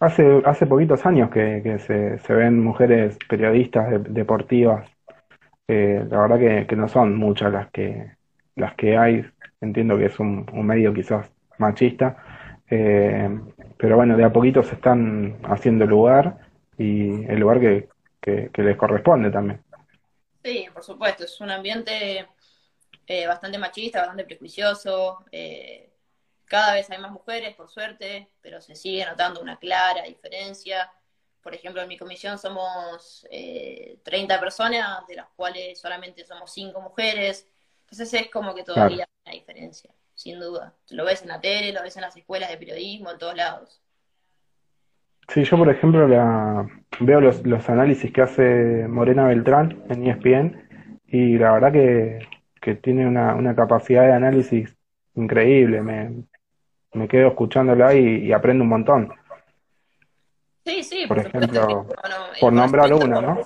[0.00, 4.90] Hace, hace poquitos años que, que se, se ven mujeres periodistas de- deportivas.
[5.68, 8.12] Eh, la verdad que, que no son muchas las que,
[8.56, 9.26] las que hay.
[9.60, 12.62] Entiendo que es un, un medio quizás machista.
[12.70, 13.30] Eh,
[13.78, 16.38] pero bueno, de a poquito se están haciendo lugar
[16.78, 17.88] y el lugar que,
[18.20, 19.62] que, que les corresponde también.
[20.42, 22.28] Sí, por supuesto, es un ambiente
[23.06, 25.24] eh, bastante machista, bastante prejuicioso.
[25.32, 25.92] eh,
[26.46, 30.92] cada vez hay más mujeres, por suerte, pero se sigue notando una clara diferencia.
[31.42, 36.80] Por ejemplo, en mi comisión somos eh, 30 personas, de las cuales solamente somos 5
[36.82, 37.48] mujeres.
[37.82, 40.74] Entonces es como que todavía hay una diferencia, sin duda.
[40.90, 43.80] Lo ves en la tele, lo ves en las escuelas de periodismo, en todos lados.
[45.28, 46.66] Sí, yo por ejemplo la,
[47.00, 52.28] veo los, los análisis que hace Morena Beltrán en ESPN y la verdad que,
[52.60, 54.74] que tiene una, una capacidad de análisis
[55.14, 55.82] increíble.
[55.82, 56.24] Me,
[56.92, 59.12] me quedo escuchándola y, y aprendo un montón.
[60.64, 63.40] Sí, sí, por por supuesto que, ejemplo, bueno, por nombrar una, ¿no?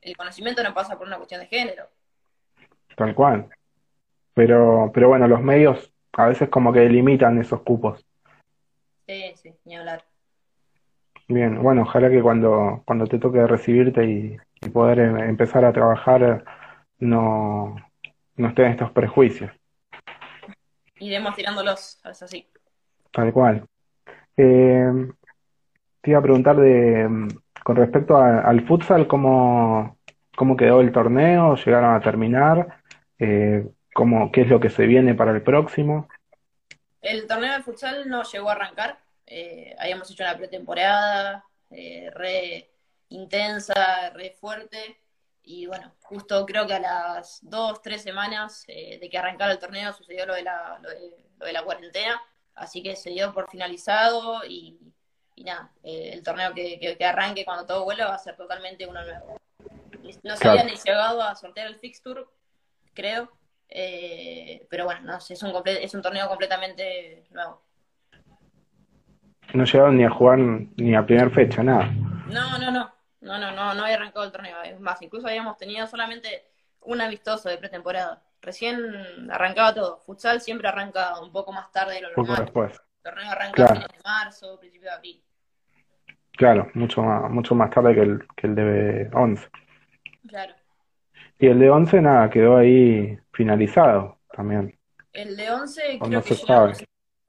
[0.00, 1.86] el conocimiento no pasa por una cuestión de género.
[2.96, 3.48] Tal cual.
[4.34, 8.04] Pero, pero bueno, los medios a veces como que limitan esos cupos.
[9.06, 10.04] Sí, sí, ni hablar.
[11.28, 15.72] Bien, bueno, ojalá que cuando, cuando te toque recibirte y, y poder em- empezar a
[15.72, 16.44] trabajar
[16.98, 17.76] no,
[18.36, 19.50] no estén estos prejuicios.
[20.98, 22.46] Iremos tirándolos, es así.
[23.10, 23.66] Tal cual.
[24.36, 24.86] Eh,
[26.00, 27.28] te iba a preguntar de, mm,
[27.64, 29.98] con respecto a- al futsal, ¿cómo,
[30.36, 31.54] cómo quedó el torneo?
[31.56, 32.78] ¿Llegaron a terminar?
[33.18, 36.08] Eh, ¿cómo, qué es lo que se viene para el próximo?
[37.00, 38.98] El torneo de futsal no llegó a arrancar.
[39.26, 42.70] Eh, habíamos hecho una pretemporada eh, re
[43.08, 44.98] intensa, re fuerte.
[45.44, 49.58] Y bueno, justo creo que a las dos, tres semanas eh, de que arrancara el
[49.58, 52.20] torneo sucedió lo de la, lo de, lo de la cuarentena.
[52.54, 54.78] Así que se dio por finalizado y,
[55.34, 58.36] y nada, eh, el torneo que, que, que arranque cuando todo vuelva va a ser
[58.36, 59.40] totalmente uno nuevo.
[60.22, 60.60] No se Claro.
[60.60, 62.24] había ni llegado a sortear el fixture,
[62.94, 63.30] creo.
[63.74, 67.62] Eh, pero bueno, no sé, es un, es un torneo completamente nuevo.
[69.54, 71.86] No llegaron ni a jugar ni a primera fecha, nada.
[72.26, 74.62] No, no, no, no, no, no, no había arrancado el torneo.
[74.62, 76.44] Es más, incluso habíamos tenido solamente
[76.80, 78.22] un amistoso de pretemporada.
[78.40, 79.98] Recién arrancaba todo.
[80.00, 82.44] Futsal siempre arranca un poco más tarde de lo Poco normal.
[82.44, 82.72] después.
[83.04, 83.74] El torneo arranca a Claro.
[83.74, 85.24] fines de marzo, principio de abril.
[86.36, 89.48] Claro, mucho más, mucho más tarde que el, que el de 11.
[90.28, 90.54] Claro.
[91.38, 94.78] Y el de 11, nada, quedó ahí finalizado también.
[95.12, 96.86] El de 11 O creo no que llegamos sabe.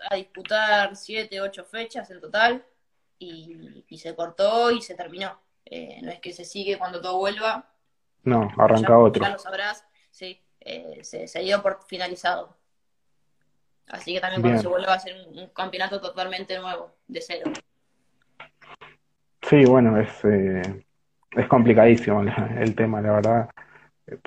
[0.09, 2.65] a disputar 7, 8 fechas en total
[3.19, 5.39] y, y se cortó y se terminó.
[5.65, 7.69] Eh, no es que se sigue cuando todo vuelva,
[8.23, 9.23] No, ya, arranca otro.
[9.23, 12.55] ya lo sabrás, sí, eh, se, se dio por finalizado.
[13.87, 17.51] Así que también cuando se vuelva a hacer un, un campeonato totalmente nuevo, de cero.
[19.41, 20.85] Sí, bueno, es, eh,
[21.31, 23.49] es complicadísimo la- el tema, la verdad,
[24.07, 24.17] eh,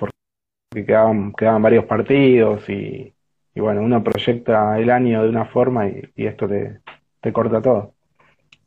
[0.77, 3.11] porque quedaban, quedaban varios partidos y,
[3.55, 6.81] y bueno, uno proyecta el año de una forma y, y esto te,
[7.19, 7.93] te corta todo,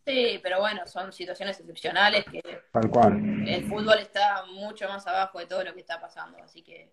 [0.05, 2.43] Sí, pero bueno, son situaciones excepcionales que
[2.73, 6.63] tal cual, el fútbol está mucho más abajo de todo lo que está pasando, así
[6.63, 6.89] que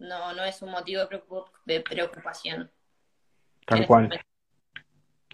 [0.00, 2.68] no, no es un motivo de preocup- de preocupación.
[3.66, 4.20] Tal este cual.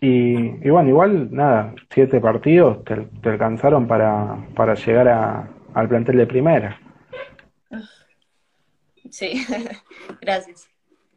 [0.02, 5.88] Y, y bueno, igual, nada, siete partidos te, te alcanzaron para, para llegar a, al
[5.88, 6.78] plantel de primera.
[9.10, 9.44] Sí,
[10.20, 10.68] gracias.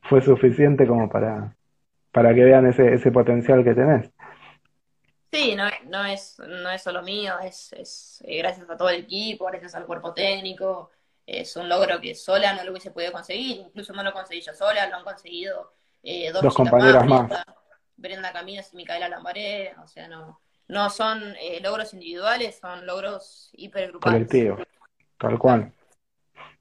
[0.04, 1.56] Fue suficiente como para,
[2.12, 4.12] para que vean ese, ese potencial que tenés.
[5.32, 9.02] Sí, no, no es, no es solo mío, es, es eh, gracias a todo el
[9.02, 10.92] equipo, gracias al cuerpo técnico,
[11.26, 14.54] es un logro que sola no lo hubiese podido conseguir, incluso no lo conseguí yo
[14.54, 15.72] sola, lo han conseguido
[16.04, 17.46] eh, dos Dos compañeras más, más,
[17.96, 23.52] Brenda, Caminos y Micaela Lambaré, o sea, no, no son eh, logros individuales, son logros
[23.54, 24.28] hipergrupales.
[24.28, 24.68] colectivos,
[25.18, 25.72] tal cual.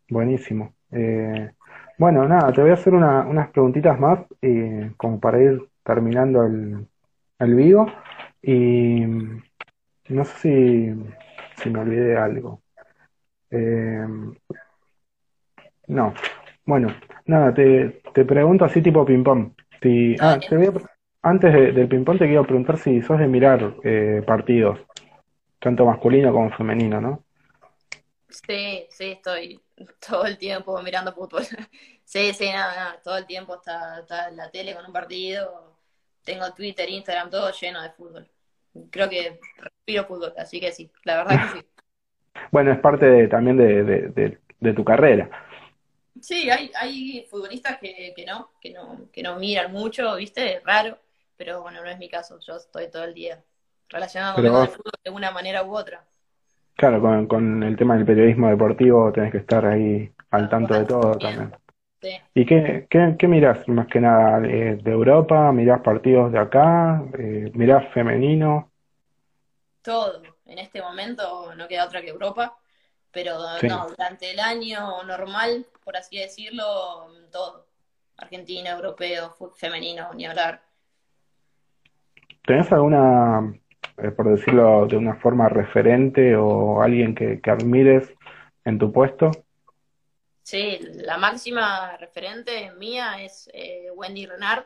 [0.08, 0.74] Buenísimo.
[0.92, 1.50] Eh,
[1.98, 6.44] bueno, nada, te voy a hacer una- unas preguntitas más eh, como para ir terminando
[6.44, 6.86] el,
[7.38, 7.86] el vivo.
[8.42, 9.02] Y
[10.08, 12.62] no sé si, si me olvidé de algo.
[13.50, 14.06] Eh,
[15.88, 16.14] no.
[16.64, 16.88] Bueno,
[17.26, 19.52] nada, te, te pregunto así tipo ping-pong.
[19.82, 20.46] Si, ah, Dale.
[20.48, 20.84] te voy a pre-
[21.22, 24.78] antes de- del ping-pong te quiero preguntar si sos de mirar eh, partidos,
[25.58, 27.24] tanto masculino como femenino, ¿no?
[28.28, 29.60] Sí, sí, estoy
[30.08, 31.44] todo el tiempo mirando fútbol.
[32.04, 35.78] Sí, sí, nada, nada, todo el tiempo está, está en la tele con un partido.
[36.24, 38.28] Tengo Twitter, Instagram, todo lleno de fútbol.
[38.90, 41.64] Creo que respiro fútbol, así que sí, la verdad que sí.
[42.52, 45.30] Bueno, es parte de- también de, de, de- de tu carrera.
[46.20, 50.56] Sí, hay, hay futbolistas que, que no, que no, que no miran mucho, ¿viste?
[50.56, 50.98] Es raro,
[51.36, 52.38] pero bueno, no es mi caso.
[52.40, 53.42] Yo estoy todo el día
[53.88, 56.06] relacionándome Pero con el vos, fútbol de una manera u otra.
[56.76, 60.84] Claro, con, con el tema del periodismo deportivo tenés que estar ahí al tanto de
[60.86, 61.52] todo también.
[62.02, 62.10] sí.
[62.34, 64.46] ¿Y qué, qué, qué mirás más que nada?
[64.48, 65.52] Eh, ¿de Europa?
[65.52, 67.02] ¿Mirás partidos de acá?
[67.18, 68.72] Eh, ¿mirás femenino?
[69.82, 70.22] todo.
[70.46, 72.58] En este momento no queda otra que Europa,
[73.10, 73.66] pero Sí.
[73.66, 77.66] no, durante el año normal, por así decirlo, todo.
[78.16, 80.62] Argentina, europeo, femenino, ni hablar.
[82.46, 83.54] ¿Tenés alguna,
[84.02, 88.12] eh, por decirlo de una forma, referente o alguien que, que admires
[88.64, 89.30] en tu puesto?
[90.42, 94.64] Sí, la máxima referente mía es eh, Wendy Renard,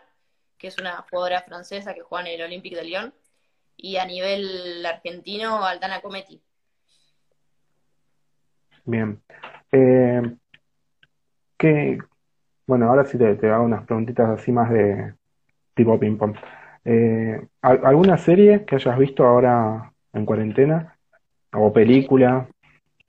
[0.56, 3.14] que es una jugadora francesa que juega en el Olympique de Lyon,
[3.76, 6.40] y a nivel argentino, Aldana Cometti.
[8.84, 9.20] Bien.
[9.72, 10.22] Eh,
[11.58, 11.98] ¿qué,
[12.66, 15.14] bueno, ahora sí te, te hago unas preguntitas así más de
[15.74, 16.36] tipo ping-pong.
[16.84, 20.96] Eh, ¿al- ¿alguna serie que hayas visto ahora en cuarentena
[21.52, 22.48] o película.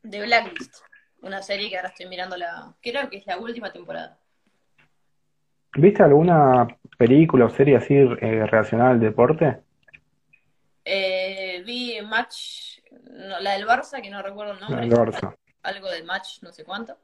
[0.10, 0.76] The Blacklist,
[1.22, 4.20] una serie que ahora estoy mirando la, creo que es la última temporada.
[5.78, 6.68] ¿Viste alguna
[6.98, 9.62] película o serie así eh, relacionada al deporte?
[10.86, 12.80] Eh, vi Match,
[13.12, 14.88] no, la del Barça, que no recuerdo el nombre.
[14.88, 15.36] Barça.
[15.64, 16.98] Algo de Match, no sé cuánto.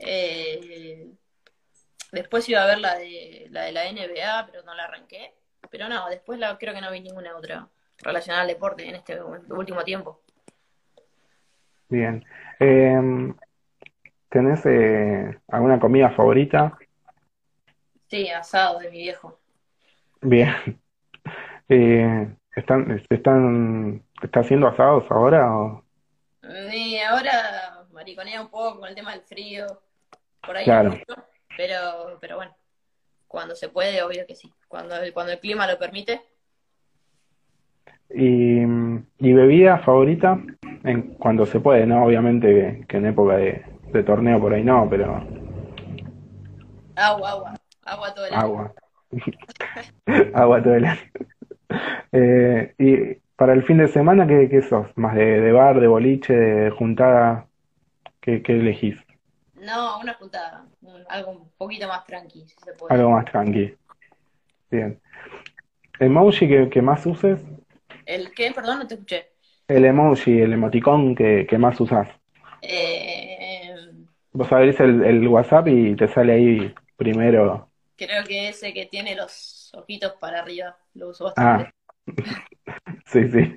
[0.00, 1.06] Eh,
[2.12, 5.32] después iba a ver la de la de la NBA, pero no la arranqué.
[5.70, 7.68] Pero no, después la, creo que no vi ninguna otra
[8.02, 10.20] relacionada al deporte en este último tiempo.
[11.88, 12.24] Bien.
[12.60, 13.34] Eh,
[14.28, 16.76] ¿tenés eh, alguna comida favorita?
[18.08, 19.38] Sí, asado de mi viejo.
[20.20, 20.50] Bien.
[21.68, 25.52] Eh, ¿están, están, está haciendo asados ahora?
[25.52, 25.84] O?
[26.72, 29.66] Y ahora mariconea un poco con el tema del frío.
[30.40, 30.90] Por ahí Claro.
[30.90, 32.56] no mucho, pero, pero bueno,
[33.28, 34.52] cuando se puede, obvio que sí.
[34.68, 36.20] Cuando, cuando el clima lo permite.
[38.10, 38.60] ¿Y,
[39.18, 40.40] y bebida favorita?
[40.84, 42.04] En, cuando se puede, ¿no?
[42.04, 45.24] Obviamente que, que en época de, de torneo por ahí no, pero
[46.96, 47.54] Agua, agua,
[47.84, 48.42] agua todo el año.
[48.44, 48.74] agua.
[50.34, 51.00] Agua todo el año.
[52.12, 54.88] Eh, y para el fin de semana, ¿qué, qué sos?
[54.96, 57.48] ¿Más de, de bar, de boliche, de juntada?
[58.20, 59.05] ¿Qué, qué elegís?
[59.66, 62.94] No, una juntada, un- algo un poquito más tranqui, si se puede.
[62.94, 63.74] Algo más tranqui.
[64.70, 65.00] Bien.
[66.00, 67.44] ¿Emoji que, que más uses?
[68.06, 68.52] ¿El qué?
[68.52, 69.32] Perdón, no te escuché.
[69.68, 72.08] El emoji, el emoticón que, que más usás.
[72.60, 73.74] Eh,
[74.32, 77.70] Vos abrís el, el WhatsApp y te sale ahí primero.
[77.96, 81.70] creo que ese que tiene los ojitos para arriba, lo uso Ah, bastante.
[83.06, 83.56] sí, sí.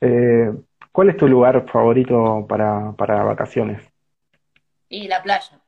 [0.00, 0.52] Eh,
[0.92, 3.82] ¿cuál es tu lugar favorito para, para vacaciones?
[4.88, 5.60] Y la playa,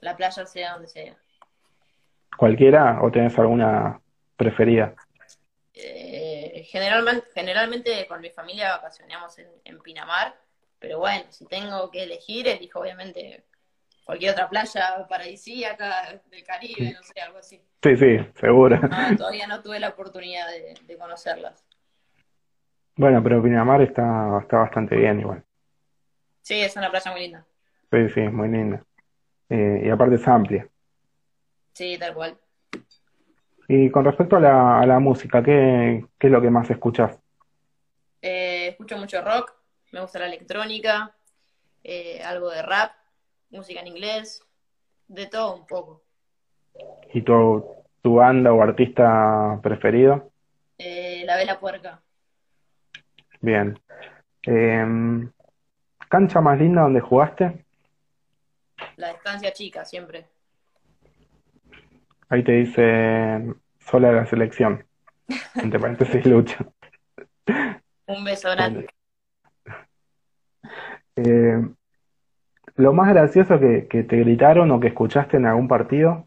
[0.00, 1.16] la playa sea donde sea.
[2.36, 4.00] ¿Cualquiera o tenés alguna
[4.36, 4.94] preferida?
[5.74, 10.34] Eh, generalmente, generalmente con mi familia vacacionamos en, en Pinamar,
[10.78, 13.44] pero bueno, si tengo que elegir, elijo obviamente
[14.04, 17.62] cualquier otra playa paradisíaca del Caribe, no sé, algo así.
[17.82, 18.78] Sí, sí, seguro.
[18.78, 21.64] No, todavía no tuve la oportunidad de, de conocerlas.
[22.96, 25.44] Bueno, pero Pinamar está, está bastante bien igual.
[26.40, 27.46] Sí, es una playa muy linda.
[27.90, 28.84] Sí, sí, muy linda.
[29.48, 30.68] Eh, y aparte es amplia.
[31.72, 32.38] Sí, tal cual.
[33.68, 37.18] Y con respecto a la, a la música, ¿qué, qué es lo que más escuchás?
[38.20, 39.54] Eh, escucho mucho rock,
[39.92, 41.14] me gusta la electrónica,
[41.84, 42.92] eh, algo de rap,
[43.50, 44.42] música en inglés,
[45.06, 46.02] de todo un poco.
[47.12, 47.64] ¿Y tu,
[48.02, 50.30] tu banda o artista preferido?
[50.78, 52.02] Eh, la vela puerca.
[53.40, 53.78] Bien.
[54.42, 55.30] Em,
[56.08, 57.64] ¿cancha más linda donde jugaste?
[58.98, 60.26] La distancia chica, siempre.
[62.28, 64.84] Ahí te dice sola la selección.
[65.54, 66.58] Entre paréntesis, lucha.
[68.06, 68.86] Un beso grande.
[71.20, 71.60] Eh,
[72.76, 76.24] ¿lo más gracioso que, que te gritaron o que escuchaste en algún partido?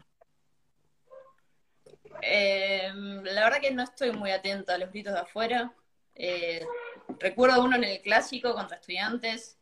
[2.20, 5.72] Eh, la verdad que no estoy muy atenta a los gritos de afuera.
[6.14, 6.62] Eh,
[7.20, 9.58] recuerdo uno en el clásico contra estudiantes,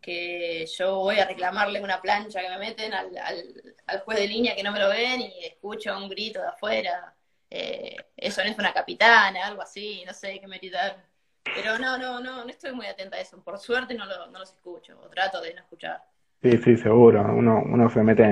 [0.00, 4.28] que yo voy a reclamarle una plancha que me meten al, al, al juez de
[4.28, 7.14] línea que no me lo ven y escucho un grito de afuera.
[7.50, 10.96] Eh, eso no es una capitana, algo así, no sé qué me gritaron.
[11.42, 13.42] Pero no, no, no, no estoy muy atenta a eso.
[13.42, 16.02] Por suerte no, lo, no los escucho, o trato de no escuchar.
[16.42, 17.22] Sí, sí, seguro.
[17.34, 18.22] Uno, uno se mete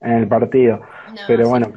[0.00, 0.80] en el partido.
[1.06, 1.50] No, Pero sí.
[1.50, 1.72] bueno,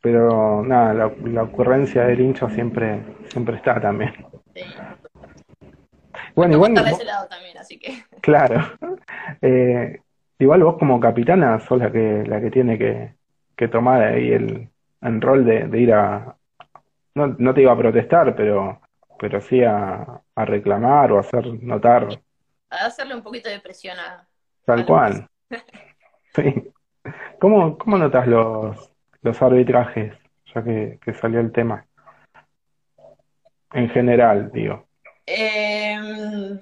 [0.00, 4.14] pero nada, la, la ocurrencia del hincha siempre, siempre está también.
[4.54, 4.62] Sí.
[6.34, 8.60] Bueno, igual, vos- ese lado también, así que claro.
[9.40, 10.00] Eh,
[10.38, 13.14] igual vos como capitana sos la que, la que tiene que,
[13.56, 14.68] que tomar ahí el,
[15.00, 16.36] el rol de, de ir a,
[17.14, 18.80] no, no te iba a protestar, pero,
[19.18, 22.08] pero sí a, a reclamar o a hacer notar
[22.70, 24.26] a hacerle un poquito de presión a,
[24.64, 25.28] tal a cual.
[26.34, 26.72] Sí.
[27.38, 28.90] ¿Cómo, cómo notas los,
[29.22, 30.14] los arbitrajes,
[30.52, 31.86] ya que, que salió el tema?
[33.72, 34.84] En general, digo.
[35.26, 36.60] Eh,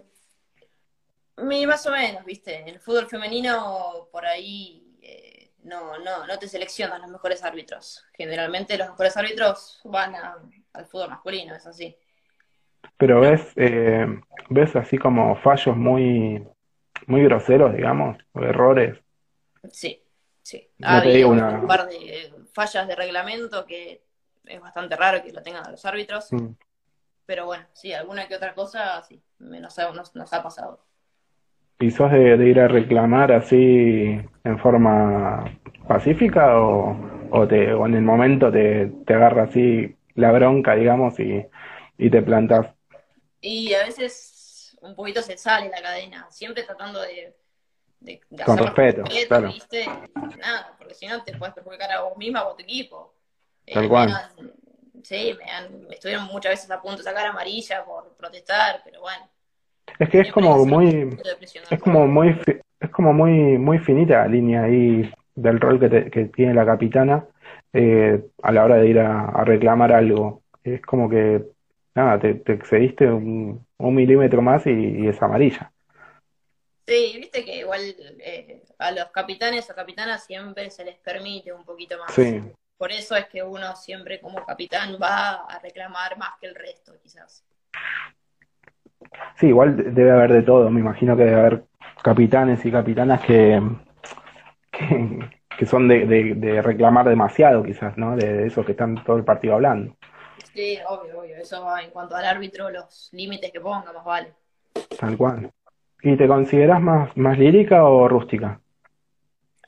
[1.66, 6.48] más o menos, viste, en el fútbol femenino por ahí eh, no, no, no te
[6.48, 8.04] seleccionan los mejores árbitros.
[8.14, 10.36] Generalmente los mejores árbitros van a-
[10.74, 11.96] al fútbol masculino, es así.
[12.96, 14.06] Pero ves, eh,
[14.50, 16.46] ves así como fallos muy,
[17.06, 18.98] muy groseros, digamos, o errores.
[19.70, 20.02] Sí,
[20.42, 20.68] sí.
[20.82, 24.04] Ha habido una- un par de fallas de reglamento que
[24.44, 26.48] es bastante raro que lo tengan los árbitros, Mm.
[27.26, 30.80] Pero bueno, sí, alguna que otra cosa sí, nos ha, nos, nos ha pasado.
[31.78, 35.44] ¿Y sos de, de ir a reclamar así en forma
[35.88, 36.96] pacífica o,
[37.30, 41.44] o, te, o en el momento te, te agarra así la bronca, digamos, y,
[41.98, 42.68] y te plantás?
[43.40, 47.34] Y a veces un poquito se sale la cadena, siempre tratando de,
[48.00, 49.48] de, Con respeto, claro.
[49.48, 49.86] ¿viste?
[50.38, 53.14] Nada, porque si no te puedes perjudicar a vos misma o a tu equipo.
[53.72, 54.10] Tal cual.
[55.02, 59.28] Sí, me, han, estuvieron muchas veces a punto de sacar amarilla por protestar, pero bueno.
[59.98, 61.18] Es que es como muy,
[61.70, 62.40] es como muy,
[62.80, 67.26] es como muy, muy finita la línea ahí del rol que, que tiene la capitana
[67.72, 70.42] eh, a la hora de ir a, reclamar algo.
[70.62, 71.42] Es como que,
[71.94, 75.72] nada, te, excediste un, milímetro más y, es amarilla.
[76.86, 77.80] Sí, viste que igual
[78.20, 82.12] eh, a los capitanes o capitanas siempre se les permite un poquito más.
[82.12, 82.42] Sí.
[82.82, 86.92] Por eso es que uno siempre como capitán va a reclamar más que el resto,
[87.00, 87.44] quizás.
[89.36, 90.68] Sí, igual debe haber de todo.
[90.68, 91.64] Me imagino que debe haber
[92.02, 93.62] capitanes y capitanas que,
[95.56, 98.16] que, son de, de, reclamar demasiado, quizás, ¿no?
[98.16, 99.96] De, eso que están todo el partido hablando.
[100.52, 101.36] Sí, obvio, obvio.
[101.36, 104.32] Eso va en cuanto al árbitro, los límites que ponga, más vale.
[104.98, 105.52] Tal cual.
[106.02, 108.60] ¿Y te consideras más, más lírica o rústica?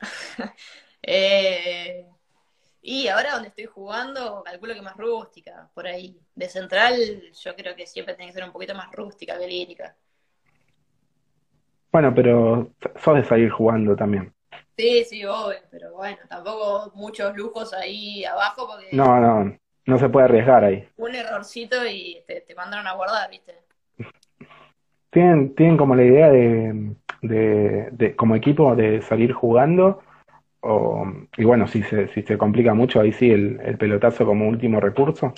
[1.01, 2.04] eh,
[2.87, 6.19] y ahora donde estoy jugando, calculo que más rústica, por ahí.
[6.35, 6.95] De central,
[7.33, 9.95] yo creo que siempre tiene que ser un poquito más rústica que lírica.
[11.91, 12.69] Bueno, pero
[13.03, 14.31] sos de salir jugando también.
[14.77, 18.95] Sí, sí, obvio, pero bueno, tampoco muchos lujos ahí abajo porque...
[18.95, 19.57] No, no,
[19.87, 20.87] no se puede arriesgar ahí.
[20.97, 23.55] Un errorcito y te, te mandaron a guardar, ¿viste?
[25.09, 30.03] ¿Tienen, tienen como la idea de, de, de como equipo de salir jugando
[31.37, 34.79] y bueno, si se, si se complica mucho, ahí sí el, el pelotazo como último
[34.79, 35.33] recurso.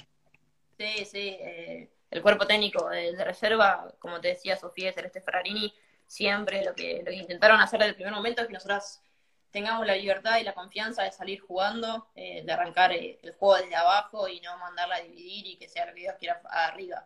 [0.78, 1.38] Sí, sí.
[1.40, 5.74] Eh, el cuerpo técnico de, reserva, como te decía Sofía y Celeste Ferrarini,
[6.06, 9.04] siempre lo que, lo que intentaron hacer desde el primer momento es que nosotras
[9.52, 13.58] tengamos la libertad y la confianza de salir jugando, eh, de arrancar eh, el juego
[13.58, 17.06] desde abajo y no mandarla a dividir y que sea lo que Dios quiera arriba.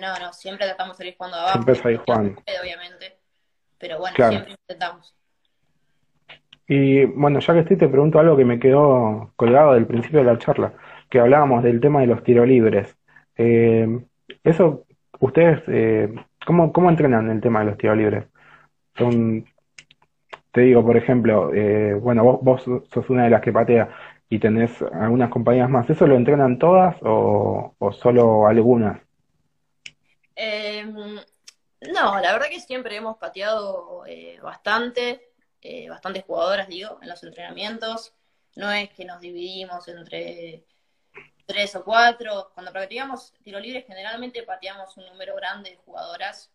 [0.00, 1.54] no, no, siempre tratamos de salir jugando abajo.
[1.54, 2.42] Siempre salir jugando.
[2.60, 3.18] Obviamente.
[3.78, 5.17] Pero bueno, siempre intentamos.
[6.68, 10.26] Y bueno, ya que estoy, te pregunto algo que me quedó colgado del principio de
[10.26, 10.74] la charla,
[11.08, 12.94] que hablábamos del tema de los tiros libres.
[13.36, 13.88] Eh,
[14.44, 14.84] eso,
[15.18, 16.12] ustedes, eh,
[16.46, 18.26] ¿cómo, ¿cómo entrenan el tema de los tiros libres?
[20.52, 23.88] Te digo, por ejemplo, eh, bueno, vos, vos sos una de las que patea
[24.28, 29.00] y tenés algunas compañías más, ¿eso lo entrenan todas o, o solo algunas?
[30.36, 34.02] Em, no, la verdad que siempre hemos pateado
[34.42, 35.27] bastante.
[35.60, 38.14] Eh, bastantes jugadoras, digo, en los entrenamientos.
[38.56, 40.64] No es que nos dividimos entre
[41.46, 42.50] tres o cuatro.
[42.54, 46.50] Cuando practicamos tiro libre, generalmente pateamos un número grande de jugadoras.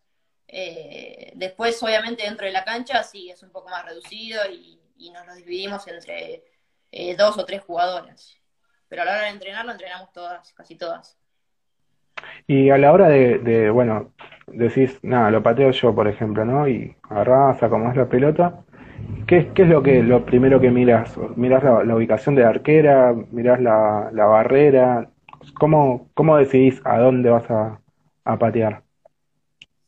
[0.48, 4.80] Eh, después, obviamente, dentro de la cancha sí es un poco más reducido y,
[5.12, 6.44] nos lo dividimos entre
[6.90, 8.38] eh, dos o tres jugadoras.
[8.88, 11.18] Pero a la hora de entrenar, lo entrenamos todas, casi todas.
[12.46, 14.14] Y a la hora de, de, bueno,
[14.46, 16.66] decís, nada, lo pateo yo, por ejemplo, ¿no?
[16.66, 18.64] Y agarrás, es la pelota
[19.26, 21.16] ¿Qué, ¿Qué, es lo que lo primero que miras?
[21.36, 23.14] ¿Miras la, ubicación de la arquera?
[23.30, 25.10] ¿Miras la, la barrera?
[25.58, 27.80] ¿Cómo, ¿Cómo decidís a dónde vas a,
[28.24, 28.82] a patear?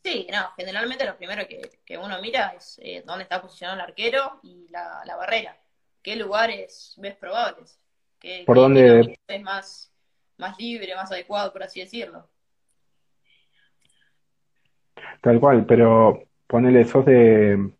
[0.03, 3.85] Sí, no, generalmente lo primero que, que uno mira es eh, dónde está posicionado el
[3.85, 5.57] arquero y la, la barrera.
[6.01, 7.79] ¿Qué lugares ves probables?
[8.19, 9.91] ¿Qué, ¿Por dónde es más,
[10.37, 12.29] más libre, más adecuado, por así decirlo?
[15.21, 17.71] Tal cual, pero ponele, sos de,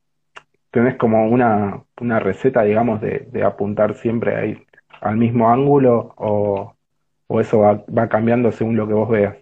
[0.72, 4.68] tenés como una, una receta, digamos, de, de apuntar siempre ahí
[5.02, 6.76] al mismo ángulo o,
[7.28, 9.38] o eso va, va, cambiando según lo que vos veas?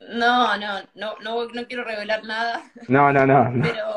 [0.00, 2.62] No, no, no, no, no quiero revelar nada.
[2.88, 3.62] No, no, no.
[3.62, 3.96] Pero,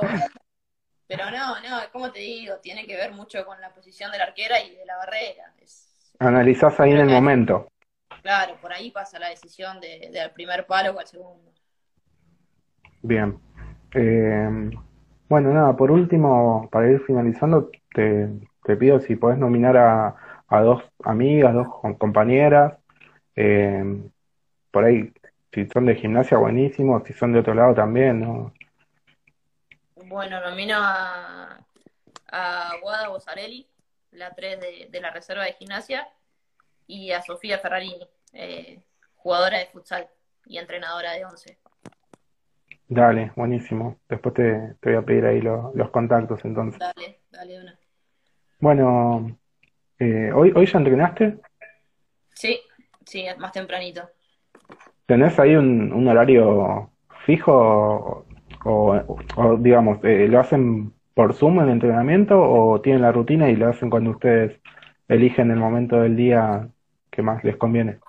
[1.07, 4.23] pero no, no, como te digo, tiene que ver mucho con la posición de la
[4.23, 5.53] arquera y de la barrera.
[5.61, 7.67] Es, Analizás ahí en el momento.
[8.21, 11.51] Claro, por ahí pasa la decisión de, del primer palo o al segundo.
[13.01, 13.37] Bien.
[13.93, 14.69] Eh,
[15.31, 18.27] bueno, nada, por último, para ir finalizando, te,
[18.65, 21.67] te pido si podés nominar a, a dos amigas, dos
[21.97, 22.73] compañeras,
[23.37, 23.81] eh,
[24.71, 25.13] por ahí,
[25.53, 28.53] si son de gimnasia, buenísimo, si son de otro lado también, ¿no?
[29.95, 31.57] Bueno, nomino a,
[32.29, 33.65] a Guada Bosarelli,
[34.11, 36.09] la 3 de, de, la reserva de gimnasia,
[36.87, 38.81] y a Sofía Ferrarini, eh,
[39.15, 40.09] jugadora de futsal
[40.45, 41.60] y entrenadora de once.
[42.93, 44.01] Dale, buenísimo.
[44.09, 46.77] Después te, te voy a pedir ahí los contactos entonces.
[46.77, 47.79] Dale, dale una.
[48.59, 49.37] Bueno,
[49.97, 51.37] eh, ¿hoy, ¿hoy ya entrenaste?
[52.33, 52.59] Sí,
[53.05, 54.09] sí, más tempranito.
[55.05, 56.91] ¿Tenés ahí un, un horario
[57.25, 58.25] fijo
[58.65, 63.55] o, o, digamos, eh, lo hacen por Zoom el entrenamiento o tienen la rutina y
[63.55, 64.59] lo hacen cuando ustedes
[65.07, 66.67] eligen el momento del día
[67.09, 67.99] que más les conviene?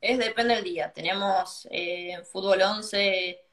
[0.00, 0.92] Es depende del día.
[0.92, 3.45] Tenemos eh, fútbol 11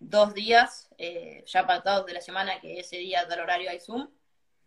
[0.00, 4.08] dos días eh, ya pactados de la semana, que ese día del horario hay Zoom.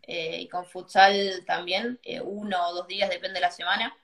[0.04, 3.96] Eh, y con futsal también, eh, uno o dos días, depende de la semana,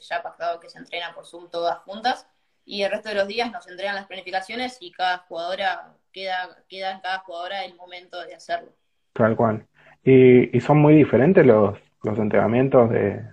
[0.00, 2.26] ya pactado que se entrena por Zoom todas juntas.
[2.64, 6.92] Y el resto de los días nos entregan las planificaciones y cada jugadora queda, queda
[6.92, 8.72] en cada jugadora el momento de hacerlo.
[9.12, 9.66] Tal cual.
[10.02, 13.24] Y, y son muy diferentes los, los entrenamientos de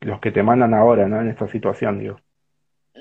[0.00, 1.20] los que te mandan ahora, ¿no?
[1.20, 2.20] En esta situación, digo.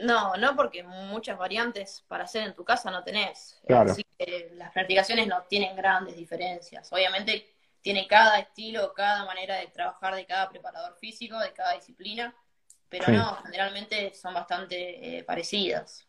[0.03, 3.59] No, no, porque muchas variantes para hacer en tu casa no tenés.
[3.67, 3.91] Claro.
[3.91, 6.91] Así que las practicaciones no tienen grandes diferencias.
[6.93, 7.45] Obviamente
[7.81, 12.33] tiene cada estilo, cada manera de trabajar de cada preparador físico, de cada disciplina,
[12.89, 13.13] pero Sí.
[13.13, 16.05] no, generalmente son bastante eh, parecidas.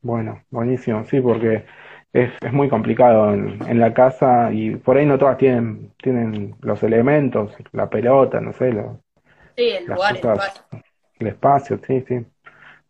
[0.00, 1.64] Bueno, buenísimo, sí, porque
[2.12, 6.56] es, es muy complicado en, en la casa y por ahí no todas tienen, tienen
[6.60, 9.00] los elementos, la pelota, no sé, lo-
[9.56, 10.22] Sí, el lugar, el.
[11.22, 12.26] El espacio, sí, sí,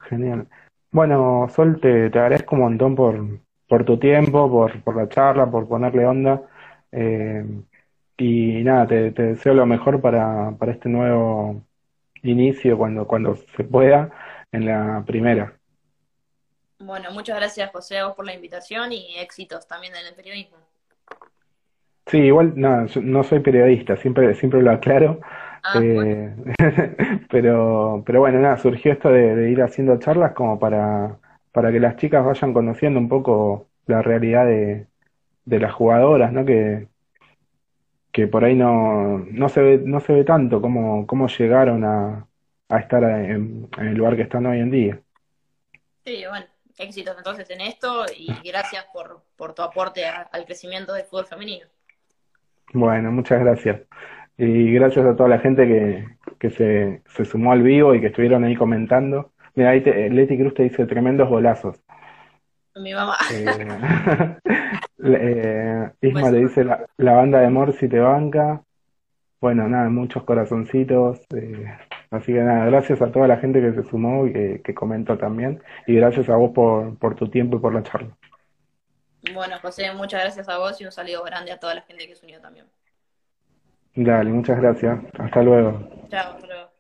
[0.09, 0.49] genial.
[0.93, 5.51] Bueno, Sol, te, te agradezco un montón por, por tu tiempo, por, por la charla,
[5.51, 6.43] por ponerle onda.
[6.93, 7.45] eh,
[8.18, 11.62] y nada, te, te deseo lo mejor para, para este nuevo
[12.22, 14.11] inicio cuando, cuando se pueda
[14.53, 15.55] en la primera.
[16.78, 20.59] Bueno, muchas gracias José a vos por la invitación y éxitos también en el periodismo.
[22.07, 25.20] Sí, igual no, yo no soy periodista, siempre, siempre lo aclaro.
[25.62, 26.34] Ah, bueno, eh,
[27.30, 31.18] pero, pero bueno, nada, surgió esto de, de ir haciendo charlas como para,
[31.52, 34.86] para que las chicas vayan conociendo un poco la realidad de,
[35.46, 36.44] de las jugadoras, ¿no?
[36.46, 36.88] Que,
[38.12, 42.28] que por ahí no, no se ve, no se ve tanto cómo, cómo llegaron a,
[42.68, 45.02] a estar en, en el lugar que están hoy en día.
[46.04, 46.46] sí, bueno,
[46.78, 51.26] éxitos entonces en esto y gracias por, por tu aporte a- al crecimiento del fútbol
[51.26, 51.66] femenino.
[52.74, 53.82] Bueno, muchas gracias.
[54.39, 56.07] Y gracias a toda la gente que,
[56.39, 59.33] que se, se sumó al vivo y que estuvieron ahí comentando.
[59.55, 61.80] Mira, ahí te- Leti Cruz te dice tremendos golazos.
[62.74, 64.37] Mi mamá, Eh,
[65.05, 68.62] eh, Isma pues le dice la, la banda de Morsi te banca.
[69.41, 71.20] Bueno, nada, muchos corazoncitos.
[71.35, 71.66] eh,
[72.11, 75.18] así que nada, gracias a toda la gente que se sumó y que, que comentó
[75.18, 75.62] también.
[75.87, 78.16] Y gracias a vos por, por tu tiempo y por la charla.
[79.35, 82.14] bueno José, muchas gracias a vos y un saludo grande a toda la gente que
[82.16, 82.66] se unió también.
[83.95, 85.01] Dale, muchas gracias.
[85.18, 85.88] Hasta luego.
[86.09, 86.70] Chao, hasta luego.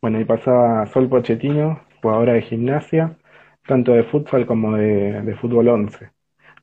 [0.00, 3.16] Bueno, y pasaba Sol Pochettino, jugadora de gimnasia,
[3.66, 6.10] tanto de futsal como de, de fútbol 11.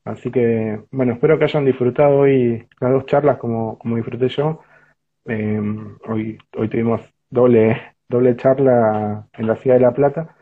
[0.04, 4.60] Así que, bueno, espero que hayan disfrutado hoy las dos charlas como, como disfruté yo.
[5.26, 5.60] Eh,
[6.08, 7.00] hoy, hoy tuvimos
[7.30, 10.36] doble, doble charla en la Ciudad de La Plata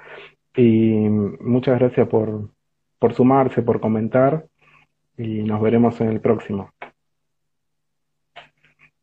[0.56, 1.08] y
[1.40, 2.50] muchas gracias por,
[2.98, 4.46] por sumarse, por comentar
[5.20, 6.72] y nos veremos en el próximo.